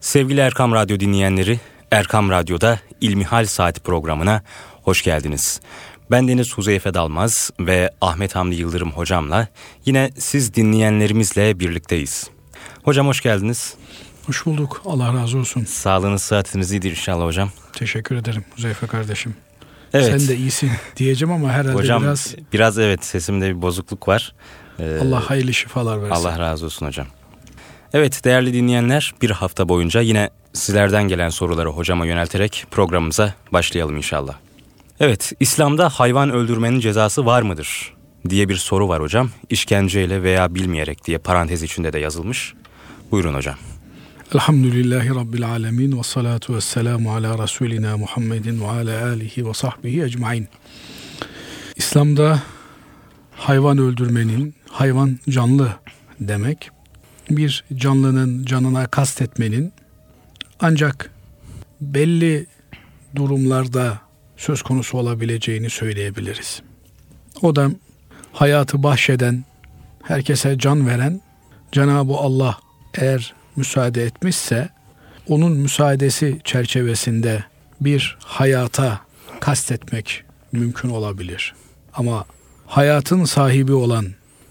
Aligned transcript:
Sevgili 0.00 0.40
Erkam 0.40 0.72
Radyo 0.72 1.00
dinleyenleri, 1.00 1.60
Erkam 1.90 2.30
Radyo'da 2.30 2.78
İlmihal 3.00 3.46
Saati 3.46 3.80
programına 3.80 4.42
hoş 4.82 5.02
geldiniz. 5.02 5.60
Ben 6.10 6.28
Deniz 6.28 6.54
Huzeyfe 6.54 6.94
Dalmaz 6.94 7.50
ve 7.60 7.90
Ahmet 8.00 8.36
Hamdi 8.36 8.54
Yıldırım 8.54 8.90
hocamla 8.90 9.48
yine 9.84 10.10
siz 10.18 10.54
dinleyenlerimizle 10.54 11.60
birlikteyiz. 11.60 12.30
Hocam 12.82 13.06
hoş 13.06 13.20
geldiniz. 13.20 13.74
Hoş 14.26 14.46
bulduk. 14.46 14.82
Allah 14.84 15.14
razı 15.14 15.38
olsun. 15.38 15.64
Sağlığınız, 15.64 16.22
sıhhatiniz 16.22 16.72
iyidir 16.72 16.90
inşallah 16.90 17.24
hocam. 17.24 17.50
Teşekkür 17.72 18.16
ederim 18.16 18.44
Huzeyfe 18.56 18.86
kardeşim. 18.86 19.34
Evet. 19.94 20.20
Sen 20.20 20.28
de 20.28 20.36
iyisin 20.36 20.70
diyeceğim 20.96 21.32
ama 21.32 21.50
herhalde 21.52 21.72
hocam, 21.72 22.02
biraz... 22.02 22.34
Biraz 22.52 22.78
evet 22.78 23.04
sesimde 23.04 23.48
bir 23.56 23.62
bozukluk 23.62 24.08
var. 24.08 24.34
Ee, 24.78 24.98
Allah 25.02 25.30
hayırlı 25.30 25.54
şifalar 25.54 26.02
versin. 26.02 26.14
Allah 26.14 26.38
razı 26.38 26.64
olsun 26.64 26.86
hocam. 26.86 27.06
Evet 27.92 28.24
değerli 28.24 28.52
dinleyenler 28.52 29.14
bir 29.22 29.30
hafta 29.30 29.68
boyunca 29.68 30.00
yine 30.00 30.30
sizlerden 30.52 31.08
gelen 31.08 31.28
soruları 31.28 31.68
hocama 31.68 32.06
yönelterek 32.06 32.64
programımıza 32.70 33.34
başlayalım 33.52 33.96
inşallah. 33.96 34.34
Evet 35.00 35.32
İslam'da 35.40 35.88
hayvan 35.88 36.30
öldürmenin 36.30 36.80
cezası 36.80 37.26
var 37.26 37.42
mıdır 37.42 37.94
diye 38.28 38.48
bir 38.48 38.56
soru 38.56 38.88
var 38.88 39.02
hocam. 39.02 39.30
İşkenceyle 39.50 40.22
veya 40.22 40.54
bilmeyerek 40.54 41.06
diye 41.06 41.18
parantez 41.18 41.62
içinde 41.62 41.92
de 41.92 41.98
yazılmış. 41.98 42.54
Buyurun 43.10 43.34
hocam. 43.34 43.56
Elhamdülillahi 44.34 45.08
Rabbil 45.08 45.48
alemin 45.48 45.98
ve 45.98 46.02
salatu 46.02 46.54
ve 46.54 46.60
selamu 46.60 47.14
ala 47.14 47.42
Resulina 47.42 47.96
Muhammedin 47.96 48.60
ve 48.60 48.66
ala 48.66 49.06
alihi 49.06 49.46
ve 49.46 49.54
sahbihi 49.54 50.02
ecmain. 50.02 50.48
İslam'da 51.76 52.42
hayvan 53.36 53.78
öldürmenin, 53.78 54.54
hayvan 54.70 55.18
canlı 55.28 55.72
demek, 56.20 56.70
bir 57.30 57.64
canlının 57.74 58.44
canına 58.44 58.86
kastetmenin 58.86 59.72
ancak 60.60 61.10
belli 61.80 62.46
durumlarda 63.16 64.00
söz 64.36 64.62
konusu 64.62 64.98
olabileceğini 64.98 65.70
söyleyebiliriz. 65.70 66.62
O 67.42 67.56
da 67.56 67.70
hayatı 68.32 68.82
bahşeden, 68.82 69.44
herkese 70.02 70.58
can 70.58 70.86
veren 70.86 71.20
Cenab-ı 71.72 72.14
Allah 72.14 72.58
eğer 72.94 73.34
müsaade 73.56 74.04
etmişse 74.04 74.68
onun 75.28 75.52
müsaadesi 75.52 76.40
çerçevesinde 76.44 77.44
bir 77.80 78.16
hayata 78.20 79.00
kastetmek 79.40 80.24
mümkün 80.52 80.88
olabilir. 80.88 81.54
Ama 81.94 82.24
hayatın 82.66 83.24
sahibi 83.24 83.72
olan, 83.72 84.06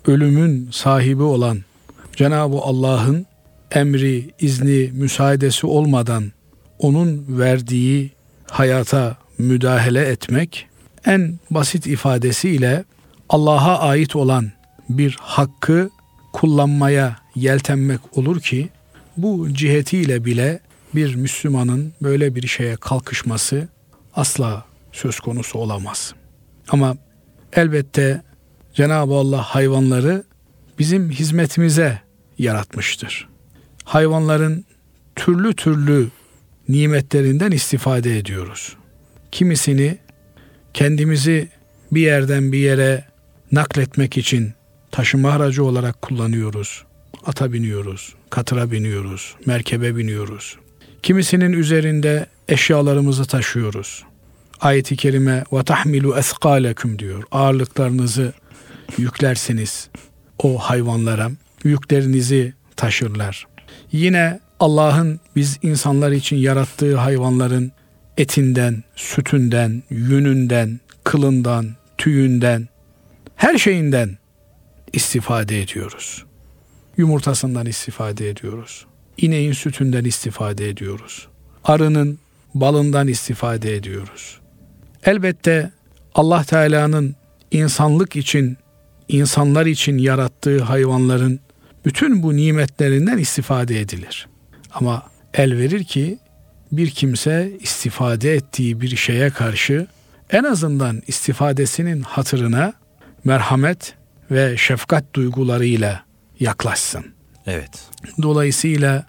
ölümün 0.08 0.70
sahibi 0.72 1.24
olan 1.24 1.64
Cenab-ı 2.18 2.58
Allah'ın 2.58 3.26
emri, 3.72 4.32
izni, 4.40 4.92
müsaadesi 4.94 5.68
olmadan 5.68 6.32
onun 6.80 7.26
verdiği 7.40 8.12
hayata 8.52 9.18
müdahale 9.38 10.02
etmek 10.02 10.68
en 11.06 11.40
basit 11.52 11.88
ifadesiyle 11.88 12.84
Allah'a 13.30 13.80
ait 13.80 14.16
olan 14.16 14.52
bir 14.90 15.18
hakkı 15.22 15.90
kullanmaya 16.34 17.16
yeltenmek 17.36 18.18
olur 18.18 18.42
ki 18.42 18.70
bu 19.18 19.54
cihetiyle 19.54 20.26
bile 20.26 20.60
bir 20.96 21.16
Müslümanın 21.16 21.94
böyle 22.02 22.36
bir 22.36 22.48
şeye 22.48 22.76
kalkışması 22.76 23.68
asla 24.16 24.66
söz 24.92 25.20
konusu 25.20 25.60
olamaz. 25.60 26.14
Ama 26.70 26.98
elbette 27.54 28.22
Cenab-ı 28.74 29.14
Allah 29.14 29.42
hayvanları 29.42 30.24
bizim 30.80 31.12
hizmetimize 31.12 32.07
yaratmıştır. 32.38 33.28
Hayvanların 33.84 34.66
türlü 35.16 35.56
türlü 35.56 36.08
nimetlerinden 36.70 37.52
istifade 37.52 38.18
ediyoruz. 38.18 38.76
Kimisini 39.32 39.98
kendimizi 40.74 41.50
bir 41.92 42.02
yerden 42.02 42.52
bir 42.52 42.58
yere 42.58 43.06
nakletmek 43.52 44.18
için 44.18 44.54
taşıma 44.92 45.32
aracı 45.32 45.64
olarak 45.64 46.02
kullanıyoruz. 46.02 46.84
Ata 47.26 47.54
biniyoruz, 47.54 48.14
katıra 48.30 48.72
biniyoruz, 48.72 49.36
merkebe 49.46 49.96
biniyoruz. 49.98 50.58
Kimisinin 51.04 51.54
üzerinde 51.54 52.26
eşyalarımızı 52.48 53.26
taşıyoruz. 53.26 54.04
Ayet-i 54.62 54.96
kerime 54.96 55.44
ve 55.54 55.64
tahmilu 55.64 56.16
diyor. 57.00 57.24
Ağırlıklarınızı 57.32 58.34
yüklersiniz 58.98 59.90
o 60.40 60.58
hayvanlara. 60.58 61.32
Yüklerinizi 61.68 62.54
taşırlar. 62.76 63.48
Yine 63.92 64.40
Allah'ın 64.60 65.20
biz 65.36 65.60
insanlar 65.62 66.12
için 66.12 66.38
yarattığı 66.38 66.98
hayvanların 66.98 67.72
etinden, 68.18 68.84
sütünden, 68.96 69.84
yününden, 69.90 70.80
kılından, 71.04 71.76
tüyünden, 71.98 72.68
her 73.36 73.58
şeyinden 73.58 74.18
istifade 74.94 75.62
ediyoruz. 75.62 76.26
Yumurtasından 76.98 77.66
istifade 77.66 78.30
ediyoruz. 78.30 78.86
İneğin 79.18 79.54
sütünden 79.54 80.06
istifade 80.06 80.70
ediyoruz. 80.70 81.28
Arının 81.64 82.20
balından 82.54 83.08
istifade 83.08 83.76
ediyoruz. 83.76 84.40
Elbette 85.06 85.72
Allah 86.16 86.44
Teala'nın 86.44 87.16
insanlık 87.52 88.16
için, 88.16 88.58
insanlar 89.08 89.66
için 89.66 89.98
yarattığı 89.98 90.64
hayvanların 90.64 91.40
bütün 91.88 92.24
bu 92.24 92.36
nimetlerinden 92.36 93.18
istifade 93.18 93.80
edilir. 93.80 94.28
Ama 94.74 95.04
el 95.34 95.58
verir 95.58 95.84
ki 95.84 96.20
bir 96.72 96.90
kimse 96.90 97.52
istifade 97.60 98.34
ettiği 98.34 98.82
bir 98.82 98.96
şeye 98.96 99.30
karşı 99.30 99.88
en 100.30 100.44
azından 100.44 101.02
istifadesinin 101.08 102.02
hatırına 102.02 102.74
merhamet 103.24 103.94
ve 104.32 104.58
şefkat 104.58 105.04
duygularıyla 105.14 106.04
yaklaşsın. 106.40 107.06
Evet. 107.46 107.72
Dolayısıyla 108.22 109.06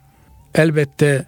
elbette 0.54 1.26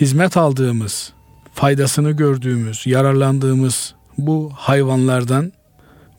hizmet 0.00 0.36
aldığımız, 0.36 1.12
faydasını 1.54 2.10
gördüğümüz, 2.10 2.86
yararlandığımız 2.86 3.94
bu 4.18 4.52
hayvanlardan 4.54 5.52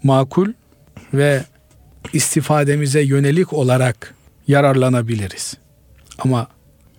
makul 0.03 0.47
ve 1.13 1.43
istifademize 2.13 3.01
yönelik 3.01 3.53
olarak 3.53 4.18
yararlanabiliriz. 4.49 5.57
Ama 6.19 6.47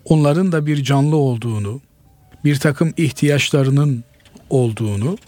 onların 0.05 0.53
da 0.53 0.67
bir 0.67 0.85
canlı 0.85 1.17
olduğunu, 1.17 1.81
bir 2.45 2.59
takım 2.59 2.95
ihtiyaçlarının 2.97 4.05
olduğunu 4.51 5.19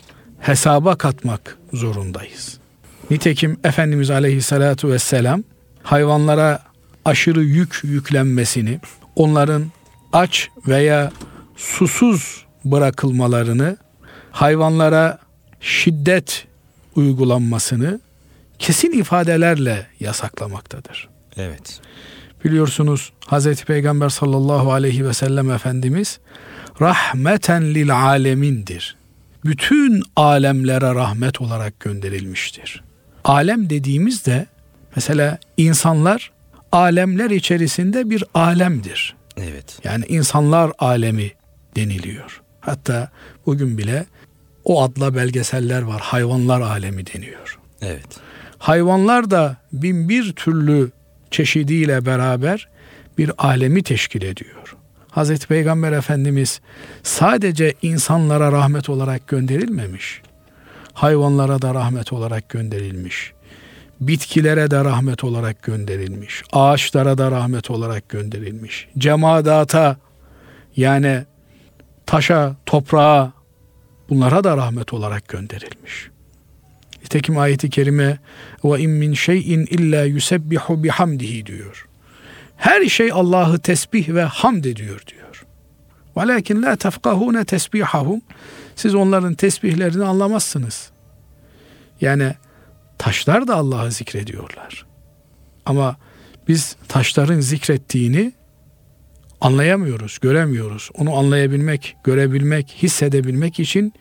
hesaba 0.40 0.96
katmak 0.96 1.58
zorundayız. 1.72 2.58
Nitekim 3.10 3.56
Efendimiz 3.64 4.10
Aleyhisselatü 4.10 4.88
Vesselam 4.88 5.42
hayvanlara 5.82 6.62
aşırı 7.04 7.42
yük 7.42 7.80
yüklenmesini, 7.84 8.80
onların 9.16 9.64
aç 10.12 10.48
veya 10.68 11.12
susuz 11.56 12.44
bırakılmalarını, 12.64 13.76
hayvanlara 14.30 15.18
şiddet 15.60 16.46
uygulanmasını 16.96 18.00
kesin 18.58 18.92
ifadelerle 18.92 19.86
yasaklamaktadır. 20.00 21.08
Evet. 21.36 21.80
Biliyorsunuz 22.44 23.12
Hazreti 23.26 23.64
Peygamber 23.64 24.08
sallallahu 24.08 24.72
aleyhi 24.72 25.06
ve 25.06 25.12
sellem 25.12 25.50
Efendimiz 25.50 26.20
rahmeten 26.80 27.74
lil 27.74 27.94
alemindir. 27.94 28.96
Bütün 29.44 30.02
alemlere 30.16 30.94
rahmet 30.94 31.40
olarak 31.40 31.80
gönderilmiştir. 31.80 32.82
Alem 33.24 33.70
dediğimizde 33.70 34.46
mesela 34.96 35.38
insanlar 35.56 36.32
alemler 36.72 37.30
içerisinde 37.30 38.10
bir 38.10 38.24
alemdir. 38.34 39.16
Evet. 39.36 39.78
Yani 39.84 40.04
insanlar 40.08 40.72
alemi 40.78 41.30
deniliyor. 41.76 42.42
Hatta 42.60 43.08
bugün 43.46 43.78
bile 43.78 44.06
o 44.64 44.82
adla 44.82 45.14
belgeseller 45.14 45.82
var. 45.82 46.00
Hayvanlar 46.00 46.60
alemi 46.60 47.06
deniyor. 47.06 47.58
Evet. 47.80 48.06
Hayvanlar 48.58 49.30
da 49.30 49.56
bin 49.72 50.08
bir 50.08 50.32
türlü 50.32 50.90
çeşidiyle 51.32 52.06
beraber 52.06 52.68
bir 53.18 53.30
alemi 53.38 53.82
teşkil 53.82 54.22
ediyor. 54.22 54.76
Hazreti 55.10 55.46
Peygamber 55.46 55.92
Efendimiz 55.92 56.60
sadece 57.02 57.74
insanlara 57.82 58.52
rahmet 58.52 58.88
olarak 58.88 59.28
gönderilmemiş. 59.28 60.22
Hayvanlara 60.92 61.62
da 61.62 61.74
rahmet 61.74 62.12
olarak 62.12 62.48
gönderilmiş. 62.48 63.32
Bitkilere 64.00 64.70
de 64.70 64.84
rahmet 64.84 65.24
olarak 65.24 65.62
gönderilmiş. 65.62 66.42
Ağaçlara 66.52 67.18
da 67.18 67.30
rahmet 67.30 67.70
olarak 67.70 68.08
gönderilmiş. 68.08 68.88
Cemadata 68.98 69.96
yani 70.76 71.24
taşa, 72.06 72.56
toprağa 72.66 73.32
bunlara 74.08 74.44
da 74.44 74.56
rahmet 74.56 74.92
olarak 74.92 75.28
gönderilmiş. 75.28 76.11
Nitekim 77.12 77.38
ayeti 77.38 77.70
kerime 77.70 78.18
ve 78.64 78.80
in 78.80 78.90
min 78.90 79.14
şeyin 79.14 79.66
illa 79.66 80.04
yusebbihu 80.04 80.82
bihamdihi 80.82 81.46
diyor. 81.46 81.88
Her 82.56 82.84
şey 82.84 83.12
Allah'ı 83.12 83.58
tesbih 83.58 84.08
ve 84.08 84.22
hamd 84.22 84.64
ediyor 84.64 85.02
diyor. 85.06 85.46
Velakin 86.16 86.62
la 86.62 86.76
tefkahune 86.76 87.44
tesbihahum. 87.44 88.20
Siz 88.76 88.94
onların 88.94 89.34
tesbihlerini 89.34 90.04
anlamazsınız. 90.04 90.90
Yani 92.00 92.34
taşlar 92.98 93.48
da 93.48 93.56
Allah'ı 93.56 93.90
zikrediyorlar. 93.90 94.86
Ama 95.66 95.96
biz 96.48 96.76
taşların 96.88 97.40
zikrettiğini 97.40 98.32
anlayamıyoruz, 99.40 100.18
göremiyoruz. 100.18 100.90
Onu 100.94 101.16
anlayabilmek, 101.16 101.96
görebilmek, 102.04 102.74
hissedebilmek 102.82 103.60
için 103.60 103.92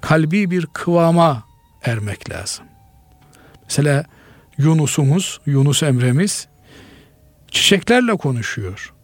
kalbi 0.00 0.50
bir 0.50 0.66
kıvama 0.66 1.47
ermek 1.82 2.30
lazım. 2.30 2.64
Mesela 3.64 4.04
Yunus'umuz, 4.58 5.40
Yunus 5.46 5.82
Emre'miz 5.82 6.48
çiçeklerle 7.50 8.16
konuşuyor. 8.16 8.94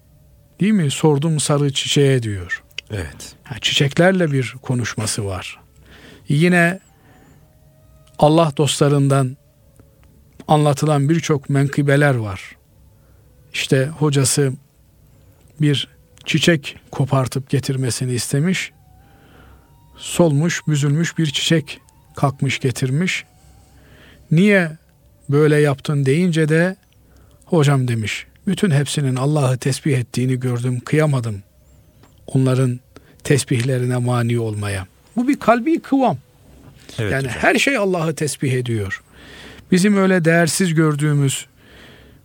Değil 0.60 0.72
mi? 0.72 0.90
Sordum 0.90 1.40
sarı 1.40 1.72
çiçeğe 1.72 2.22
diyor. 2.22 2.62
Evet. 2.90 3.36
Ha, 3.44 3.54
çiçeklerle 3.60 4.32
bir 4.32 4.54
konuşması 4.62 5.24
var. 5.24 5.60
Yine 6.28 6.80
Allah 8.18 8.52
dostlarından 8.56 9.36
anlatılan 10.48 11.08
birçok 11.08 11.50
menkıbeler 11.50 12.14
var. 12.14 12.56
İşte 13.52 13.86
hocası 13.86 14.52
bir 15.60 15.88
çiçek 16.24 16.76
kopartıp 16.90 17.50
getirmesini 17.50 18.12
istemiş. 18.12 18.72
Solmuş, 19.96 20.66
büzülmüş 20.68 21.18
bir 21.18 21.26
çiçek 21.26 21.80
kalkmış 22.16 22.58
getirmiş. 22.58 23.24
Niye 24.30 24.70
böyle 25.28 25.56
yaptın 25.56 26.06
deyince 26.06 26.48
de 26.48 26.76
hocam 27.44 27.88
demiş. 27.88 28.26
Bütün 28.46 28.70
hepsinin 28.70 29.16
Allah'ı 29.16 29.58
tesbih 29.58 29.98
ettiğini 29.98 30.40
gördüm, 30.40 30.80
kıyamadım. 30.80 31.42
Onların 32.26 32.80
tesbihlerine 33.24 33.96
mani 33.96 34.38
olmaya. 34.38 34.86
Bu 35.16 35.28
bir 35.28 35.38
kalbi 35.38 35.80
kıvam. 35.80 36.18
Evet, 36.98 37.12
yani 37.12 37.26
hocam. 37.26 37.38
her 37.38 37.54
şey 37.54 37.76
Allah'ı 37.76 38.14
tesbih 38.14 38.52
ediyor. 38.52 39.02
Bizim 39.72 39.96
öyle 39.96 40.24
değersiz 40.24 40.74
gördüğümüz, 40.74 41.46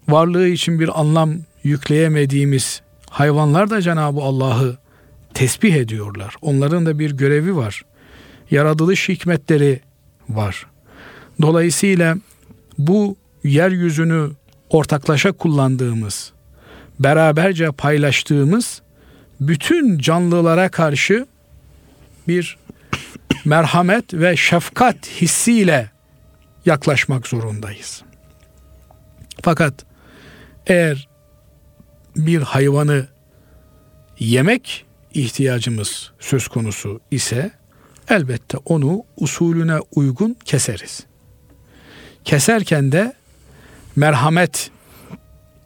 varlığı 0.08 0.48
için 0.48 0.80
bir 0.80 1.00
anlam 1.00 1.36
yükleyemediğimiz 1.64 2.82
hayvanlar 3.10 3.70
da 3.70 3.82
Cenab-ı 3.82 4.22
Allah'ı 4.22 4.78
tesbih 5.34 5.76
ediyorlar. 5.76 6.36
Onların 6.42 6.86
da 6.86 7.00
bir 7.00 7.12
görevi 7.12 7.56
var. 7.56 7.82
Yaratılış 8.51 9.10
hikmetleri 9.10 9.81
var. 10.30 10.66
Dolayısıyla 11.42 12.18
bu 12.78 13.18
yeryüzünü 13.44 14.31
ortaklaşa 14.69 15.31
kullandığımız, 15.31 16.34
beraberce 17.00 17.72
paylaştığımız 17.72 18.81
bütün 19.40 19.98
canlılara 19.98 20.69
karşı 20.69 21.28
bir 22.28 22.57
merhamet 23.46 24.13
ve 24.13 24.38
şefkat 24.38 25.07
hissiyle 25.22 25.92
yaklaşmak 26.66 27.28
zorundayız. 27.28 28.04
Fakat 29.42 29.74
eğer 30.68 31.10
bir 32.16 32.42
hayvanı 32.42 33.07
yemek 34.19 34.86
ihtiyacımız 35.13 36.12
söz 36.19 36.48
konusu 36.48 37.02
ise 37.12 37.52
elbette 38.10 38.58
onu 38.66 39.04
usulüne 39.18 39.80
uygun 39.96 40.38
keseriz. 40.46 41.04
Keserken 42.24 42.92
de 42.92 43.14
merhamet 43.96 44.72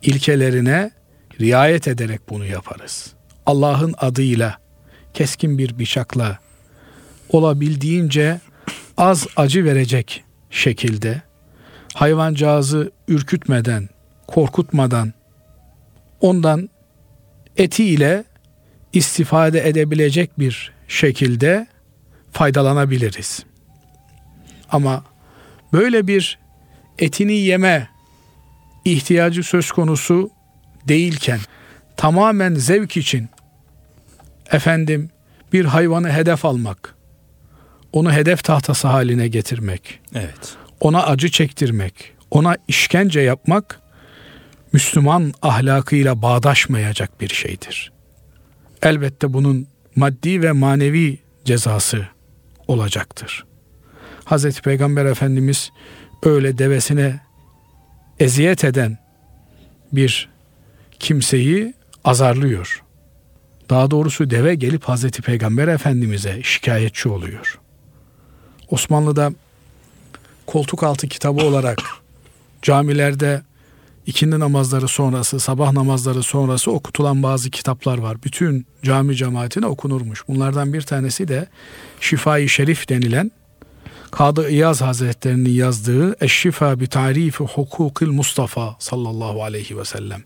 ilkelerine 0.01 0.91
riayet 1.39 1.87
ederek 1.87 2.21
bunu 2.29 2.45
yaparız. 2.45 3.13
Allah'ın 3.45 3.95
adıyla 3.97 4.57
keskin 5.13 5.57
bir 5.57 5.79
bıçakla 5.79 6.39
olabildiğince 7.29 8.39
az 8.97 9.27
acı 9.35 9.65
verecek 9.65 10.23
şekilde 10.49 11.21
hayvancağızı 11.93 12.91
ürkütmeden, 13.07 13.89
korkutmadan 14.27 15.13
ondan 16.21 16.69
etiyle 17.57 18.23
istifade 18.93 19.69
edebilecek 19.69 20.39
bir 20.39 20.71
şekilde 20.87 21.67
faydalanabiliriz. 22.33 23.43
Ama 24.69 25.03
böyle 25.73 26.07
bir 26.07 26.39
etini 26.99 27.33
yeme 27.33 27.89
ihtiyacı 28.85 29.43
söz 29.43 29.71
konusu 29.71 30.29
değilken 30.87 31.39
tamamen 31.97 32.55
zevk 32.55 32.97
için 32.97 33.29
efendim 34.51 35.09
bir 35.53 35.65
hayvanı 35.65 36.11
hedef 36.11 36.45
almak, 36.45 36.95
onu 37.91 38.13
hedef 38.13 38.43
tahtası 38.43 38.87
haline 38.87 39.27
getirmek, 39.27 39.99
evet. 40.15 40.55
ona 40.79 41.03
acı 41.03 41.31
çektirmek, 41.31 42.13
ona 42.31 42.57
işkence 42.67 43.21
yapmak 43.21 43.79
Müslüman 44.73 45.33
ahlakıyla 45.41 46.21
bağdaşmayacak 46.21 47.21
bir 47.21 47.29
şeydir. 47.29 47.91
Elbette 48.83 49.33
bunun 49.33 49.67
maddi 49.95 50.41
ve 50.41 50.51
manevi 50.51 51.17
cezası 51.45 52.07
olacaktır. 52.67 53.45
Hazreti 54.25 54.61
Peygamber 54.61 55.05
Efendimiz 55.05 55.71
öyle 56.23 56.57
devesine 56.57 57.19
eziyet 58.19 58.63
eden 58.63 58.97
bir 59.91 60.29
kimseyi 60.99 61.73
azarlıyor. 62.03 62.83
Daha 63.69 63.91
doğrusu 63.91 64.29
deve 64.29 64.55
gelip 64.55 64.83
Hazreti 64.83 65.21
Peygamber 65.21 65.67
Efendimiz'e 65.67 66.43
şikayetçi 66.43 67.09
oluyor. 67.09 67.59
Osmanlı'da 68.69 69.33
koltuk 70.45 70.83
altı 70.83 71.07
kitabı 71.07 71.45
olarak 71.45 71.79
camilerde 72.61 73.41
ikindi 74.05 74.39
namazları 74.39 74.87
sonrası, 74.87 75.39
sabah 75.39 75.71
namazları 75.71 76.23
sonrası 76.23 76.71
okutulan 76.71 77.23
bazı 77.23 77.49
kitaplar 77.49 77.97
var. 77.97 78.23
Bütün 78.23 78.67
cami 78.83 79.15
cemaatine 79.15 79.65
okunurmuş. 79.65 80.27
Bunlardan 80.27 80.73
bir 80.73 80.81
tanesi 80.81 81.27
de 81.27 81.47
Şifai 81.99 82.49
Şerif 82.49 82.89
denilen 82.89 83.31
Kadı 84.13 84.49
İyaz 84.49 84.81
Hazretlerinin 84.81 85.49
yazdığı 85.49 86.25
Eşşifa 86.25 86.79
bi 86.79 86.87
tarifi 86.87 87.43
hukukil 87.43 88.07
Mustafa 88.07 88.75
sallallahu 88.79 89.43
aleyhi 89.43 89.77
ve 89.77 89.85
sellem. 89.85 90.23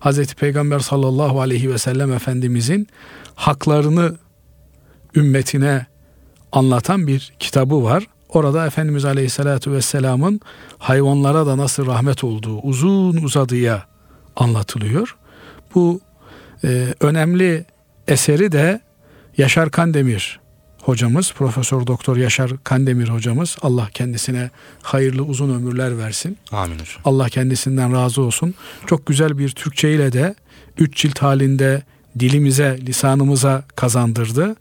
Hazreti 0.00 0.34
Peygamber 0.34 0.78
sallallahu 0.78 1.40
aleyhi 1.40 1.70
ve 1.70 1.78
sellem 1.78 2.12
Efendimizin 2.12 2.88
haklarını 3.34 4.16
ümmetine 5.14 5.86
anlatan 6.52 7.06
bir 7.06 7.32
kitabı 7.38 7.82
var. 7.82 8.06
Orada 8.32 8.66
Efendimiz 8.66 9.04
Aleyhisselatü 9.04 9.72
Vesselam'ın 9.72 10.40
hayvanlara 10.78 11.46
da 11.46 11.56
nasıl 11.58 11.86
rahmet 11.86 12.24
olduğu 12.24 12.58
uzun 12.58 13.16
uzadıya 13.16 13.86
anlatılıyor. 14.36 15.16
Bu 15.74 16.00
e, 16.64 16.94
önemli 17.00 17.64
eseri 18.08 18.52
de 18.52 18.80
Yaşar 19.36 19.70
Kandemir 19.70 20.40
hocamız, 20.82 21.32
Profesör 21.32 21.86
Doktor 21.86 22.16
Yaşar 22.16 22.50
Kandemir 22.64 23.08
hocamız 23.08 23.56
Allah 23.62 23.88
kendisine 23.94 24.50
hayırlı 24.82 25.22
uzun 25.22 25.54
ömürler 25.54 25.98
versin. 25.98 26.38
Amin 26.52 26.74
hocam. 26.74 27.00
Allah 27.04 27.28
kendisinden 27.28 27.92
razı 27.92 28.22
olsun. 28.22 28.54
Çok 28.86 29.06
güzel 29.06 29.38
bir 29.38 29.48
Türkçe 29.48 29.94
ile 29.94 30.12
de 30.12 30.34
üç 30.78 30.96
cilt 30.96 31.18
halinde 31.18 31.82
dilimize, 32.18 32.78
lisanımıza 32.86 33.64
kazandırdı. 33.76 34.56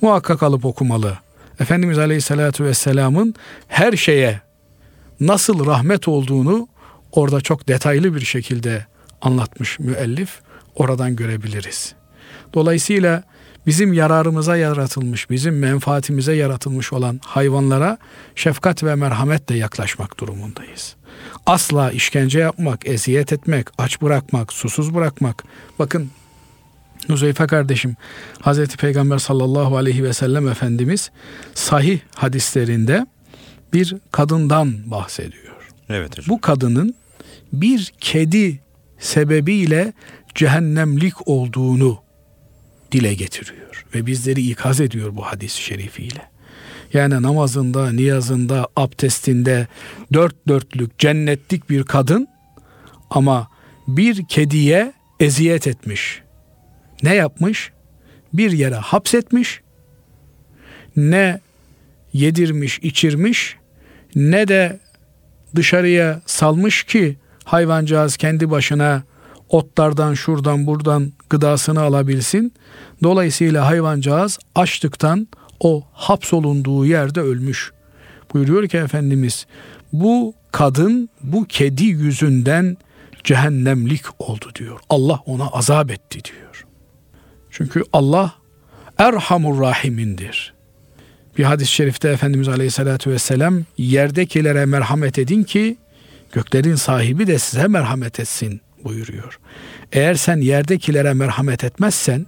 Muhakkak 0.00 0.42
alıp 0.42 0.64
okumalı. 0.64 1.18
Efendimiz 1.60 1.98
Aleyhisselatü 1.98 2.64
Vesselam'ın 2.64 3.34
her 3.68 3.92
şeye 3.92 4.40
nasıl 5.20 5.66
rahmet 5.66 6.08
olduğunu 6.08 6.68
orada 7.12 7.40
çok 7.40 7.68
detaylı 7.68 8.14
bir 8.14 8.20
şekilde 8.20 8.86
anlatmış 9.22 9.78
müellif. 9.78 10.40
Oradan 10.74 11.16
görebiliriz. 11.16 11.94
Dolayısıyla 12.54 13.22
bizim 13.66 13.92
yararımıza 13.92 14.56
yaratılmış, 14.56 15.30
bizim 15.30 15.58
menfaatimize 15.58 16.32
yaratılmış 16.32 16.92
olan 16.92 17.20
hayvanlara 17.24 17.98
şefkat 18.34 18.84
ve 18.84 18.94
merhametle 18.94 19.56
yaklaşmak 19.56 20.20
durumundayız. 20.20 20.96
Asla 21.46 21.90
işkence 21.90 22.38
yapmak, 22.38 22.88
eziyet 22.88 23.32
etmek, 23.32 23.66
aç 23.78 24.02
bırakmak, 24.02 24.52
susuz 24.52 24.94
bırakmak. 24.94 25.44
Bakın 25.78 26.10
Nuzeyfe 27.08 27.46
kardeşim 27.46 27.96
Hazreti 28.40 28.76
Peygamber 28.76 29.18
sallallahu 29.18 29.76
aleyhi 29.76 30.04
ve 30.04 30.12
sellem 30.12 30.48
Efendimiz 30.48 31.10
sahih 31.54 32.00
hadislerinde 32.14 33.06
bir 33.72 33.94
kadından 34.12 34.90
bahsediyor. 34.90 35.54
Evet 35.88 36.18
hocam. 36.18 36.24
Bu 36.28 36.40
kadının 36.40 36.94
bir 37.52 37.92
kedi 38.00 38.60
sebebiyle 38.98 39.92
cehennemlik 40.34 41.28
olduğunu 41.28 41.98
dile 42.92 43.14
getiriyor 43.14 43.84
ve 43.94 44.06
bizleri 44.06 44.50
ikaz 44.50 44.80
ediyor 44.80 45.16
bu 45.16 45.22
hadis-i 45.22 45.62
şerifiyle. 45.62 46.30
Yani 46.92 47.22
namazında, 47.22 47.92
niyazında, 47.92 48.68
abdestinde 48.76 49.66
dört 50.12 50.48
dörtlük 50.48 50.98
cennetlik 50.98 51.70
bir 51.70 51.82
kadın 51.82 52.28
ama 53.10 53.48
bir 53.88 54.24
kediye 54.28 54.92
eziyet 55.20 55.66
etmiş. 55.66 56.22
Ne 57.02 57.14
yapmış? 57.14 57.72
bir 58.32 58.50
yere 58.50 58.74
hapsetmiş, 58.74 59.60
ne 60.96 61.40
yedirmiş, 62.12 62.78
içirmiş, 62.78 63.56
ne 64.14 64.48
de 64.48 64.80
dışarıya 65.56 66.22
salmış 66.26 66.84
ki 66.84 67.16
hayvancağız 67.44 68.16
kendi 68.16 68.50
başına 68.50 69.02
otlardan 69.48 70.14
şuradan 70.14 70.66
buradan 70.66 71.12
gıdasını 71.30 71.80
alabilsin. 71.80 72.52
Dolayısıyla 73.02 73.66
hayvancağız 73.66 74.38
açlıktan 74.54 75.28
o 75.60 75.84
hapsolunduğu 75.92 76.86
yerde 76.86 77.20
ölmüş. 77.20 77.72
Buyuruyor 78.34 78.68
ki 78.68 78.76
Efendimiz 78.76 79.46
bu 79.92 80.34
kadın 80.52 81.08
bu 81.22 81.44
kedi 81.44 81.84
yüzünden 81.84 82.76
cehennemlik 83.24 84.02
oldu 84.18 84.50
diyor. 84.54 84.80
Allah 84.88 85.20
ona 85.26 85.46
azap 85.46 85.90
etti 85.90 86.24
diyor. 86.24 86.69
Çünkü 87.50 87.82
Allah 87.92 88.34
Erhamur 88.98 89.60
Rahimindir. 89.60 90.54
Bir 91.38 91.44
hadis-i 91.44 91.72
şerifte 91.72 92.08
Efendimiz 92.08 92.48
Aleyhisselatü 92.48 93.10
Vesselam 93.10 93.64
yerdekilere 93.78 94.66
merhamet 94.66 95.18
edin 95.18 95.42
ki 95.42 95.76
göklerin 96.32 96.74
sahibi 96.74 97.26
de 97.26 97.38
size 97.38 97.66
merhamet 97.66 98.20
etsin 98.20 98.60
buyuruyor. 98.84 99.38
Eğer 99.92 100.14
sen 100.14 100.36
yerdekilere 100.36 101.14
merhamet 101.14 101.64
etmezsen 101.64 102.26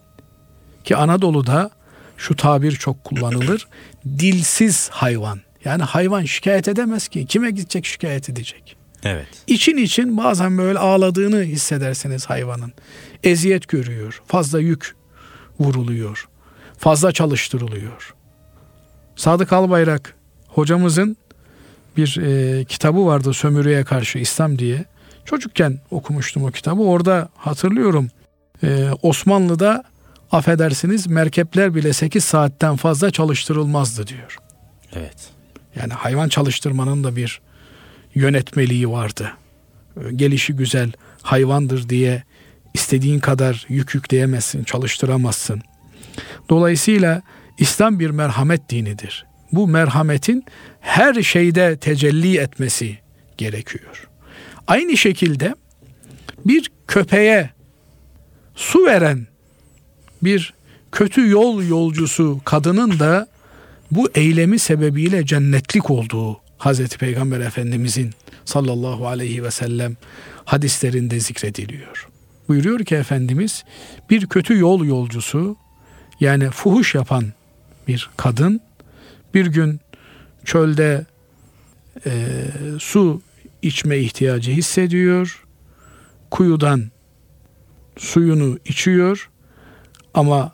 ki 0.84 0.96
Anadolu'da 0.96 1.70
şu 2.16 2.36
tabir 2.36 2.72
çok 2.72 3.04
kullanılır. 3.04 3.68
Dilsiz 4.18 4.88
hayvan. 4.88 5.40
Yani 5.64 5.82
hayvan 5.82 6.24
şikayet 6.24 6.68
edemez 6.68 7.08
ki. 7.08 7.26
Kime 7.26 7.50
gidecek 7.50 7.86
şikayet 7.86 8.28
edecek? 8.28 8.76
Evet. 9.04 9.28
İçin 9.46 9.76
için 9.76 10.16
bazen 10.16 10.58
böyle 10.58 10.78
ağladığını 10.78 11.42
hissedersiniz 11.42 12.26
hayvanın. 12.26 12.72
Eziyet 13.24 13.68
görüyor. 13.68 14.22
Fazla 14.26 14.60
yük 14.60 14.94
vuruluyor. 15.60 16.28
Fazla 16.78 17.12
çalıştırılıyor. 17.12 18.14
Sadık 19.16 19.52
Albayrak 19.52 20.14
hocamızın 20.48 21.16
bir 21.96 22.16
e, 22.16 22.64
kitabı 22.64 23.06
vardı 23.06 23.32
sömürüye 23.34 23.84
karşı 23.84 24.18
İslam 24.18 24.58
diye. 24.58 24.84
Çocukken 25.24 25.80
okumuştum 25.90 26.44
o 26.44 26.50
kitabı. 26.50 26.82
Orada 26.82 27.28
hatırlıyorum 27.36 28.10
e, 28.62 28.88
Osmanlı'da 29.02 29.84
affedersiniz 30.32 31.06
merkepler 31.06 31.74
bile 31.74 31.92
8 31.92 32.24
saatten 32.24 32.76
fazla 32.76 33.10
çalıştırılmazdı 33.10 34.06
diyor. 34.06 34.36
Evet. 34.92 35.30
Yani 35.76 35.92
hayvan 35.92 36.28
çalıştırmanın 36.28 37.04
da 37.04 37.16
bir 37.16 37.40
yönetmeliği 38.14 38.90
vardı. 38.90 39.32
Gelişi 40.16 40.52
güzel 40.52 40.92
hayvandır 41.22 41.88
diye 41.88 42.22
istediğin 42.74 43.18
kadar 43.18 43.66
yük 43.68 43.94
yükleyemezsin, 43.94 44.64
çalıştıramazsın. 44.64 45.62
Dolayısıyla 46.48 47.22
İslam 47.58 47.98
bir 47.98 48.10
merhamet 48.10 48.70
dinidir. 48.70 49.26
Bu 49.52 49.68
merhametin 49.68 50.44
her 50.80 51.22
şeyde 51.22 51.76
tecelli 51.76 52.38
etmesi 52.38 52.98
gerekiyor. 53.38 54.08
Aynı 54.66 54.96
şekilde 54.96 55.54
bir 56.46 56.72
köpeğe 56.86 57.50
su 58.54 58.86
veren 58.86 59.26
bir 60.22 60.54
kötü 60.92 61.30
yol 61.30 61.62
yolcusu 61.62 62.40
kadının 62.44 62.98
da 62.98 63.26
bu 63.90 64.10
eylemi 64.14 64.58
sebebiyle 64.58 65.26
cennetlik 65.26 65.90
olduğu 65.90 66.40
Hazreti 66.58 66.98
Peygamber 66.98 67.40
Efendimizin 67.40 68.10
sallallahu 68.44 69.08
aleyhi 69.08 69.44
ve 69.44 69.50
sellem 69.50 69.96
hadislerinde 70.44 71.20
zikrediliyor. 71.20 72.11
Buyuruyor 72.48 72.80
ki 72.80 72.94
Efendimiz 72.94 73.64
bir 74.10 74.26
kötü 74.26 74.58
yol 74.58 74.84
yolcusu 74.84 75.56
yani 76.20 76.50
fuhuş 76.50 76.94
yapan 76.94 77.24
bir 77.88 78.10
kadın 78.16 78.60
bir 79.34 79.46
gün 79.46 79.80
çölde 80.44 81.06
e, 82.06 82.10
su 82.78 83.22
içme 83.62 83.98
ihtiyacı 83.98 84.50
hissediyor. 84.50 85.44
Kuyudan 86.30 86.90
suyunu 87.96 88.58
içiyor 88.64 89.30
ama 90.14 90.52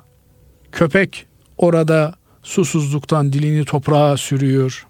köpek 0.72 1.26
orada 1.58 2.14
susuzluktan 2.42 3.32
dilini 3.32 3.64
toprağa 3.64 4.16
sürüyor. 4.16 4.86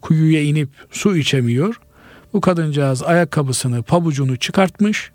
Kuyuya 0.00 0.42
inip 0.42 0.68
su 0.90 1.16
içemiyor. 1.16 1.80
Bu 2.32 2.40
kadıncağız 2.40 3.02
ayakkabısını, 3.02 3.82
pabucunu 3.82 4.36
çıkartmış. 4.36 5.10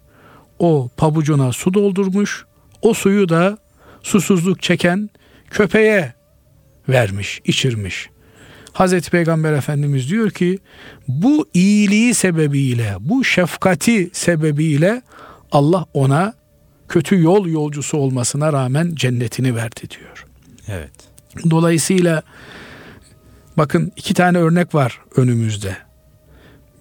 O 0.62 0.90
pabucuna 0.98 1.52
su 1.52 1.74
doldurmuş. 1.74 2.46
O 2.82 2.94
suyu 2.94 3.30
da 3.30 3.58
susuzluk 4.04 4.62
çeken 4.62 5.10
köpeğe 5.50 6.14
vermiş, 6.90 7.42
içirmiş. 7.46 8.10
Hazreti 8.74 9.12
Peygamber 9.12 9.54
Efendimiz 9.54 10.10
diyor 10.10 10.30
ki 10.32 10.60
bu 11.08 11.46
iyiliği 11.54 12.14
sebebiyle, 12.14 12.96
bu 13.00 13.24
şefkati 13.24 14.10
sebebiyle 14.14 15.02
Allah 15.52 15.86
ona 15.94 16.34
kötü 16.90 17.22
yol 17.22 17.48
yolcusu 17.48 17.98
olmasına 17.98 18.54
rağmen 18.54 18.92
cennetini 18.96 19.56
verdi 19.56 19.82
diyor. 19.90 20.26
Evet. 20.68 20.92
Dolayısıyla 21.50 22.24
bakın 23.58 23.92
iki 23.96 24.14
tane 24.14 24.38
örnek 24.38 24.76
var 24.76 25.00
önümüzde. 25.16 25.78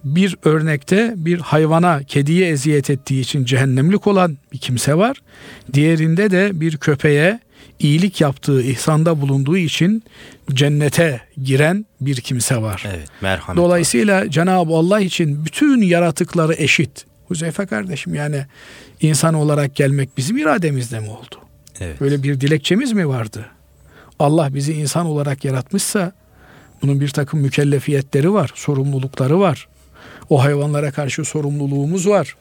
Bir 0.03 0.35
örnekte 0.43 1.13
bir 1.17 1.39
hayvana, 1.39 2.03
kediye 2.03 2.49
eziyet 2.49 2.89
ettiği 2.89 3.21
için 3.21 3.45
cehennemlik 3.45 4.07
olan 4.07 4.37
bir 4.53 4.57
kimse 4.57 4.95
var. 4.95 5.17
Diğerinde 5.73 6.31
de 6.31 6.61
bir 6.61 6.77
köpeğe 6.77 7.39
iyilik 7.79 8.21
yaptığı, 8.21 8.61
ihsanda 8.61 9.21
bulunduğu 9.21 9.57
için 9.57 10.03
cennete 10.53 11.21
giren 11.43 11.85
bir 12.01 12.15
kimse 12.15 12.57
var. 12.57 12.83
Evet, 12.87 13.07
merhamet. 13.21 13.63
Dolayısıyla. 13.63 14.29
Cenab-ı 14.29 14.73
Allah 14.73 14.99
için 14.99 15.45
bütün 15.45 15.81
yaratıkları 15.81 16.53
eşit. 16.57 17.05
Huzeyfe 17.27 17.65
kardeşim 17.65 18.15
yani 18.15 18.45
insan 19.01 19.33
olarak 19.33 19.75
gelmek 19.75 20.17
bizim 20.17 20.37
irademizde 20.37 20.99
mi 20.99 21.09
oldu? 21.09 21.35
Evet. 21.79 22.01
Böyle 22.01 22.23
bir 22.23 22.41
dilekçemiz 22.41 22.91
mi 22.91 23.07
vardı? 23.07 23.45
Allah 24.19 24.53
bizi 24.53 24.73
insan 24.73 25.05
olarak 25.05 25.45
yaratmışsa 25.45 26.11
bunun 26.81 27.01
bir 27.01 27.09
takım 27.09 27.39
mükellefiyetleri 27.39 28.33
var, 28.33 28.51
sorumlulukları 28.55 29.39
var. 29.39 29.67
O 30.31 30.43
hayvanlara 30.43 30.91
karşı 30.91 31.25
sorumluluğumuz 31.25 32.07
var. 32.07 32.35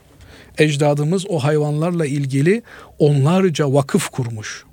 Ecdadımız 0.58 1.26
o 1.28 1.38
hayvanlarla 1.38 2.06
ilgili 2.06 2.62
onlarca 2.98 3.72
vakıf 3.72 4.08
kurmuş. 4.08 4.64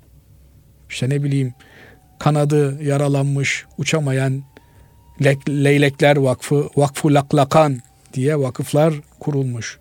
İşte 0.90 1.08
ne 1.08 1.22
bileyim 1.22 1.54
kanadı 2.18 2.82
yaralanmış, 2.82 3.64
uçamayan 3.78 4.42
Leylekler 5.48 6.16
Vakfı, 6.16 6.68
Vakfu 6.76 7.14
Laklakan 7.14 7.80
diye 8.14 8.38
vakıflar 8.38 8.94
kurulmuş. 9.20 9.78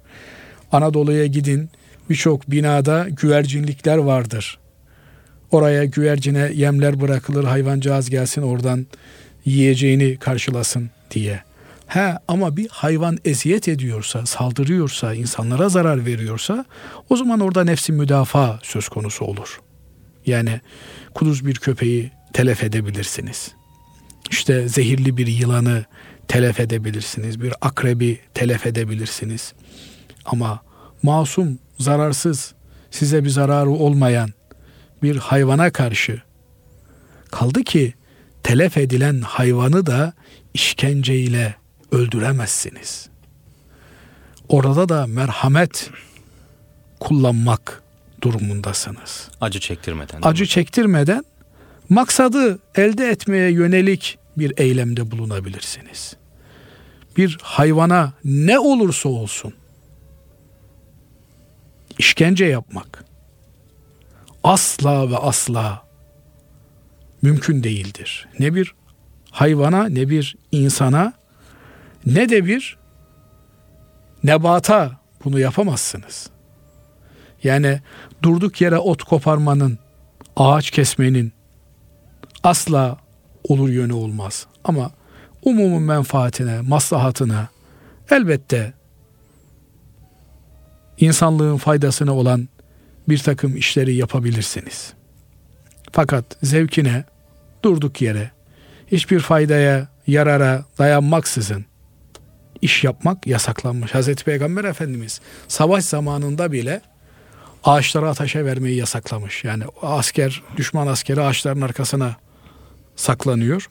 Anadolu'ya 0.72 1.26
gidin 1.26 1.70
birçok 2.10 2.52
binada 2.52 3.08
güvercinlikler 3.10 3.98
vardır. 3.98 4.60
Oraya 5.52 5.86
güvercine 5.86 6.52
yemler 6.54 7.02
bırakılır 7.02 7.44
hayvancağız 7.44 8.10
gelsin 8.10 8.42
oradan 8.42 8.88
yiyeceğini 9.46 10.18
karşılasın 10.18 10.90
diye. 11.12 11.47
He 11.88 12.18
ama 12.28 12.58
bir 12.58 12.70
hayvan 12.70 13.18
eziyet 13.26 13.68
ediyorsa, 13.68 14.26
saldırıyorsa, 14.26 15.14
insanlara 15.14 15.70
zarar 15.70 16.06
veriyorsa 16.06 16.66
o 17.10 17.16
zaman 17.16 17.40
orada 17.40 17.64
nefsi 17.64 17.92
müdafaa 17.92 18.60
söz 18.64 18.90
konusu 18.90 19.26
olur. 19.26 19.62
Yani 20.26 20.62
kuduz 21.14 21.46
bir 21.46 21.56
köpeği 21.56 22.12
telef 22.34 22.64
edebilirsiniz. 22.64 23.52
İşte 24.32 24.68
zehirli 24.68 25.18
bir 25.18 25.28
yılanı 25.28 25.86
telef 26.28 26.60
edebilirsiniz. 26.60 27.42
Bir 27.42 27.54
akrebi 27.62 28.20
telef 28.34 28.66
edebilirsiniz. 28.66 29.54
Ama 30.26 30.62
masum, 31.04 31.60
zararsız, 31.80 32.54
size 32.92 33.24
bir 33.24 33.30
zararı 33.30 33.70
olmayan 33.70 34.30
bir 35.04 35.16
hayvana 35.16 35.70
karşı 35.72 36.22
kaldı 37.32 37.64
ki 37.64 37.94
telef 38.44 38.78
edilen 38.78 39.22
hayvanı 39.22 39.86
da 39.86 40.14
işkenceyle 40.54 41.56
öldüremezsiniz. 41.92 43.10
Orada 44.50 44.90
da 44.90 45.08
merhamet 45.08 45.90
kullanmak 47.00 47.84
durumundasınız. 48.22 49.30
Acı 49.42 49.60
çektirmeden. 49.60 50.20
Acı 50.22 50.46
çektirmeden 50.46 51.24
maksadı 51.90 52.60
elde 52.76 53.10
etmeye 53.10 53.52
yönelik 53.52 54.18
bir 54.38 54.54
eylemde 54.58 55.12
bulunabilirsiniz. 55.12 56.16
Bir 57.18 57.38
hayvana 57.42 58.14
ne 58.24 58.60
olursa 58.60 59.10
olsun 59.10 59.54
işkence 61.98 62.46
yapmak 62.46 63.06
asla 64.44 65.12
ve 65.12 65.18
asla 65.18 65.88
mümkün 67.22 67.64
değildir. 67.64 68.28
Ne 68.40 68.56
bir 68.56 68.76
hayvana 69.32 69.90
ne 69.90 70.10
bir 70.10 70.36
insana 70.52 71.14
ne 72.08 72.30
de 72.30 72.46
bir 72.46 72.78
nebata 74.24 74.92
bunu 75.24 75.40
yapamazsınız. 75.40 76.30
Yani 77.44 77.82
durduk 78.24 78.62
yere 78.62 78.78
ot 78.78 79.04
koparmanın 79.04 79.80
ağaç 80.36 80.72
kesmenin 80.72 81.34
asla 82.44 82.98
olur 83.44 83.70
yönü 83.70 83.94
olmaz. 83.94 84.48
Ama 84.64 84.92
umumun 85.44 85.84
menfaatine, 85.84 86.62
maslahatına 86.62 87.48
elbette 88.12 88.74
insanlığın 90.98 91.58
faydasına 91.58 92.14
olan 92.14 92.50
bir 93.10 93.18
takım 93.18 93.56
işleri 93.56 93.96
yapabilirsiniz. 93.96 94.94
Fakat 95.92 96.26
zevkine 96.44 97.04
durduk 97.64 98.02
yere 98.02 98.32
hiçbir 98.92 99.20
faydaya, 99.20 99.88
yarara 100.08 100.66
dayanmaksızın 100.78 101.66
iş 102.62 102.84
yapmak 102.84 103.28
yasaklanmış. 103.28 103.96
Hazreti 103.96 104.24
Peygamber 104.24 104.64
Efendimiz 104.64 105.22
savaş 105.48 105.86
zamanında 105.86 106.52
bile 106.52 106.82
ağaçlara 107.64 108.10
ateşe 108.10 108.46
vermeyi 108.46 108.78
yasaklamış. 108.78 109.44
Yani 109.44 109.64
asker, 109.82 110.44
düşman 110.58 110.88
askeri 110.88 111.22
ağaçların 111.22 111.62
arkasına 111.62 112.16
saklanıyor. 112.96 113.70